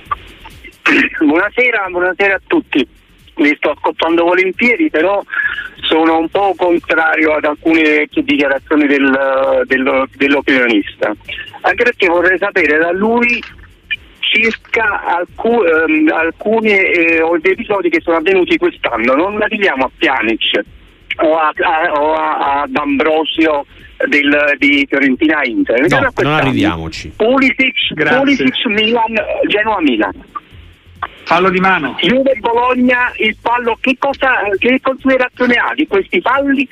Buonasera, 1.20 1.88
buonasera 1.90 2.36
a 2.36 2.42
tutti 2.46 2.88
li 3.42 3.56
sto 3.58 3.72
ascoltando 3.72 4.24
volentieri, 4.24 4.90
però 4.90 5.24
sono 5.82 6.20
un 6.20 6.30
po' 6.30 6.54
contrario 6.56 7.34
ad 7.34 7.46
alcune 7.46 8.08
dichiarazioni 8.12 8.88
del, 8.88 9.64
del, 9.66 10.08
dell'opinionista, 10.16 11.14
anche 11.62 11.84
perché 11.84 12.08
vorrei 12.08 12.38
sapere 12.38 12.78
da 12.78 12.92
lui 12.92 13.44
circa 14.20 15.04
alcu- 15.04 15.66
ehm, 15.66 16.10
alcuni 16.14 16.70
eh, 16.70 17.22
episodi 17.42 17.90
che 17.90 18.00
sono 18.02 18.18
avvenuti 18.18 18.58
quest'anno, 18.58 19.16
non 19.16 19.42
arriviamo 19.42 19.86
a 19.86 19.92
Pjanic 19.98 20.62
o, 21.18 21.38
a, 21.38 21.52
a, 21.54 21.92
o 21.92 22.14
a, 22.14 22.62
ad 22.62 22.76
Ambrosio 22.76 23.66
del, 24.08 24.56
di 24.58 24.86
Fiorentina 24.88 25.44
Inter. 25.44 25.86
No, 25.90 26.12
non 26.22 26.34
arriviamoci. 26.34 27.12
Pulisic, 27.16 27.94
Pulisic 27.94 28.66
Milan, 28.66 29.14
Genoa 29.48 29.82
Milan. 29.82 30.14
Fallo 31.24 31.50
di 31.50 31.60
mano. 31.60 31.96
Juve 32.02 32.36
Bologna, 32.40 33.12
il 33.18 33.36
fallo, 33.42 33.78
che, 33.80 33.96
cosa, 33.98 34.42
che 34.58 34.80
considerazione 34.82 35.56
ha 35.56 35.74
di 35.74 35.88
questi 35.88 36.20
falli 36.22 36.68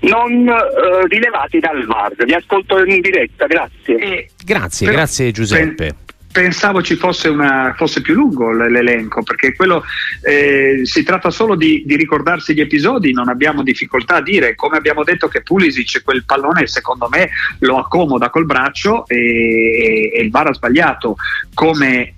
non 0.00 0.48
eh, 0.48 1.06
rilevati 1.08 1.58
dal 1.58 1.84
VAR? 1.86 2.12
Vi 2.16 2.34
ascolto 2.34 2.84
in 2.84 3.00
diretta, 3.00 3.46
grazie. 3.46 3.96
Eh, 3.96 4.30
grazie, 4.44 4.86
Però, 4.86 4.98
grazie 4.98 5.30
Giuseppe. 5.30 5.96
pensavo 6.30 6.82
ci 6.82 6.96
fosse, 6.96 7.28
una, 7.28 7.74
fosse, 7.76 8.00
più 8.00 8.14
lungo 8.14 8.50
l'elenco 8.52 9.22
perché 9.22 9.54
quello 9.54 9.84
eh, 10.22 10.80
si 10.84 11.02
tratta 11.02 11.30
solo 11.30 11.54
di, 11.54 11.82
di, 11.84 11.96
ricordarsi 11.96 12.54
gli 12.54 12.60
episodi 12.60 13.12
non 13.12 13.28
abbiamo 13.28 13.62
difficoltà 13.62 14.16
a 14.16 14.22
dire 14.22 14.54
come 14.54 14.78
abbiamo 14.78 15.04
detto 15.04 15.28
che 15.28 15.42
Pulisic 15.42 16.02
quel 16.02 16.24
pallone 16.24 16.66
secondo 16.66 17.08
me 17.10 17.28
lo 17.58 17.78
accomoda 17.78 18.30
col 18.30 18.46
braccio 18.46 19.06
e, 19.06 20.10
e 20.14 20.22
il 20.22 20.30
VAR 20.30 20.48
ha 20.48 20.54
sbagliato 20.54 21.16
come 21.52 22.14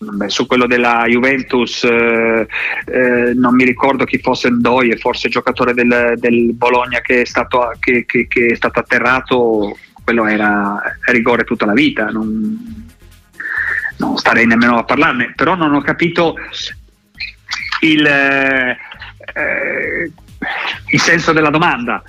Beh, 0.00 0.28
su 0.28 0.46
quello 0.46 0.68
della 0.68 1.06
Juventus 1.08 1.82
eh, 1.82 2.46
eh, 2.86 3.32
non 3.34 3.56
mi 3.56 3.64
ricordo 3.64 4.04
chi 4.04 4.18
fosse 4.18 4.48
Ndoye, 4.48 4.96
forse 4.96 5.28
giocatore 5.28 5.74
del, 5.74 6.14
del 6.16 6.54
Bologna 6.54 7.00
che 7.00 7.22
è, 7.22 7.24
stato, 7.24 7.72
che, 7.80 8.06
che, 8.06 8.28
che 8.28 8.46
è, 8.46 8.54
stato, 8.54 8.78
atterrato, 8.78 9.76
quello 10.04 10.26
era 10.26 10.80
rigore 11.06 11.42
tutta 11.42 11.66
la 11.66 11.72
vita, 11.72 12.10
non, 12.10 12.86
non 13.96 14.16
starei 14.16 14.46
nemmeno 14.46 14.78
a 14.78 14.84
parlarne, 14.84 15.32
però 15.34 15.56
non 15.56 15.74
ho 15.74 15.80
capito 15.80 16.36
il, 17.80 18.06
eh, 18.06 18.76
il 20.86 21.00
senso 21.00 21.32
della 21.32 21.50
domanda. 21.50 22.04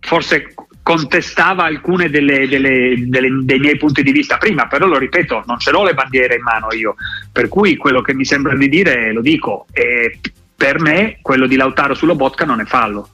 Forse 0.00 0.54
contestava 0.82 1.64
alcune 1.64 2.10
delle, 2.10 2.48
delle, 2.48 2.94
delle, 3.06 3.28
dei 3.42 3.58
miei 3.58 3.76
punti 3.76 4.02
di 4.02 4.12
vista 4.12 4.38
prima, 4.38 4.66
però 4.66 4.86
lo 4.86 4.98
ripeto, 4.98 5.44
non 5.46 5.58
ce 5.58 5.70
l'ho 5.70 5.84
le 5.84 5.94
bandiere 5.94 6.36
in 6.36 6.42
mano 6.42 6.72
io, 6.72 6.94
per 7.30 7.48
cui 7.48 7.76
quello 7.76 8.00
che 8.00 8.14
mi 8.14 8.24
sembra 8.24 8.56
di 8.56 8.68
dire 8.68 9.12
lo 9.12 9.20
dico 9.20 9.66
e 9.72 10.18
per 10.56 10.80
me 10.80 11.18
quello 11.22 11.46
di 11.46 11.56
Lautaro 11.56 11.94
sulla 11.94 12.14
Bocca 12.14 12.44
non 12.44 12.60
è 12.60 12.64
fallo. 12.64 13.08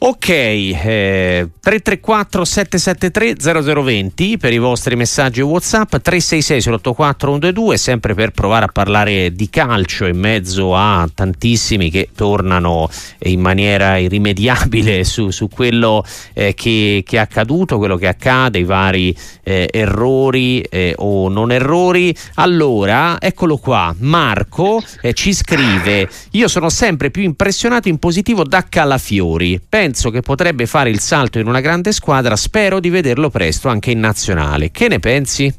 Ok, 0.00 0.28
eh, 0.28 1.48
334 1.60 2.44
773 2.44 3.82
0020 3.82 4.38
per 4.38 4.52
i 4.52 4.58
vostri 4.58 4.94
messaggi 4.94 5.40
WhatsApp, 5.40 5.96
366 5.96 6.60
sull'84 6.60 7.16
122, 7.18 7.76
sempre 7.76 8.14
per 8.14 8.30
provare 8.30 8.66
a 8.66 8.68
parlare 8.68 9.32
di 9.32 9.50
calcio 9.50 10.06
in 10.06 10.16
mezzo 10.16 10.76
a 10.76 11.06
tantissimi 11.12 11.90
che 11.90 12.10
tornano 12.14 12.88
in 13.24 13.40
maniera 13.40 13.98
irrimediabile 13.98 15.02
su, 15.04 15.30
su 15.30 15.48
quello 15.48 16.04
eh, 16.32 16.54
che, 16.54 17.02
che, 17.04 17.16
è 17.16 17.20
accaduto, 17.20 17.78
quello 17.78 17.96
che 17.96 18.06
accade, 18.06 18.60
i 18.60 18.64
vari 18.64 19.14
eh, 19.42 19.68
errori 19.72 20.60
eh, 20.60 20.94
o 20.96 21.28
non 21.28 21.50
errori. 21.50 22.16
Allora, 22.34 23.20
eccolo 23.20 23.56
qua, 23.56 23.92
Marco 23.98 24.80
eh, 25.02 25.12
ci 25.12 25.34
scrive, 25.34 26.08
io 26.30 26.46
sono 26.46 26.68
sempre 26.68 27.10
più 27.10 27.24
impressionato 27.24 27.88
in 27.88 27.98
positivo 27.98 28.44
da 28.44 28.64
Calafiori. 28.68 29.60
Penso 29.68 29.86
penso 29.88 30.10
che 30.10 30.20
potrebbe 30.20 30.66
fare 30.66 30.90
il 30.90 31.00
salto 31.00 31.38
in 31.38 31.46
una 31.46 31.60
grande 31.60 31.92
squadra, 31.92 32.36
spero 32.36 32.78
di 32.78 32.90
vederlo 32.90 33.30
presto 33.30 33.68
anche 33.68 33.90
in 33.90 34.00
nazionale. 34.00 34.70
Che 34.70 34.86
ne 34.86 34.98
pensi? 34.98 35.50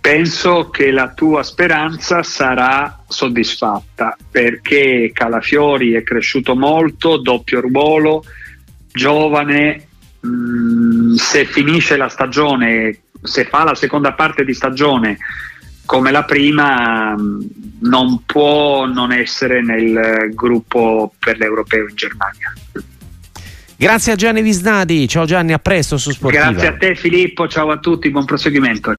Penso 0.00 0.70
che 0.70 0.90
la 0.90 1.12
tua 1.12 1.42
speranza 1.42 2.22
sarà 2.22 3.04
soddisfatta 3.06 4.16
perché 4.30 5.10
Calafiori 5.12 5.92
è 5.92 6.02
cresciuto 6.02 6.56
molto, 6.56 7.18
doppio 7.18 7.60
ruolo, 7.60 8.24
giovane, 8.90 9.86
mh, 10.20 10.28
mm, 10.28 11.14
se 11.16 11.44
finisce 11.44 11.98
la 11.98 12.08
stagione, 12.08 13.00
se 13.22 13.44
fa 13.44 13.64
la 13.64 13.74
seconda 13.74 14.14
parte 14.14 14.44
di 14.44 14.54
stagione 14.54 15.18
come 15.84 16.10
la 16.10 16.24
prima, 16.24 17.14
mm, 17.14 17.40
non 17.82 18.24
può 18.24 18.86
non 18.86 19.12
essere 19.12 19.62
nel 19.62 20.30
gruppo 20.32 21.12
per 21.18 21.36
l'europeo 21.36 21.86
in 21.86 21.94
Germania. 21.94 22.50
Grazie 23.84 24.12
a 24.12 24.16
Gianni 24.16 24.40
Visnadi, 24.40 25.06
ciao 25.06 25.26
Gianni, 25.26 25.52
a 25.52 25.58
presto 25.58 25.98
su 25.98 26.10
Sportiva. 26.10 26.50
Grazie 26.50 26.68
a 26.68 26.72
te 26.72 26.94
Filippo, 26.94 27.46
ciao 27.48 27.70
a 27.70 27.76
tutti, 27.76 28.08
buon 28.08 28.24
proseguimento. 28.24 28.90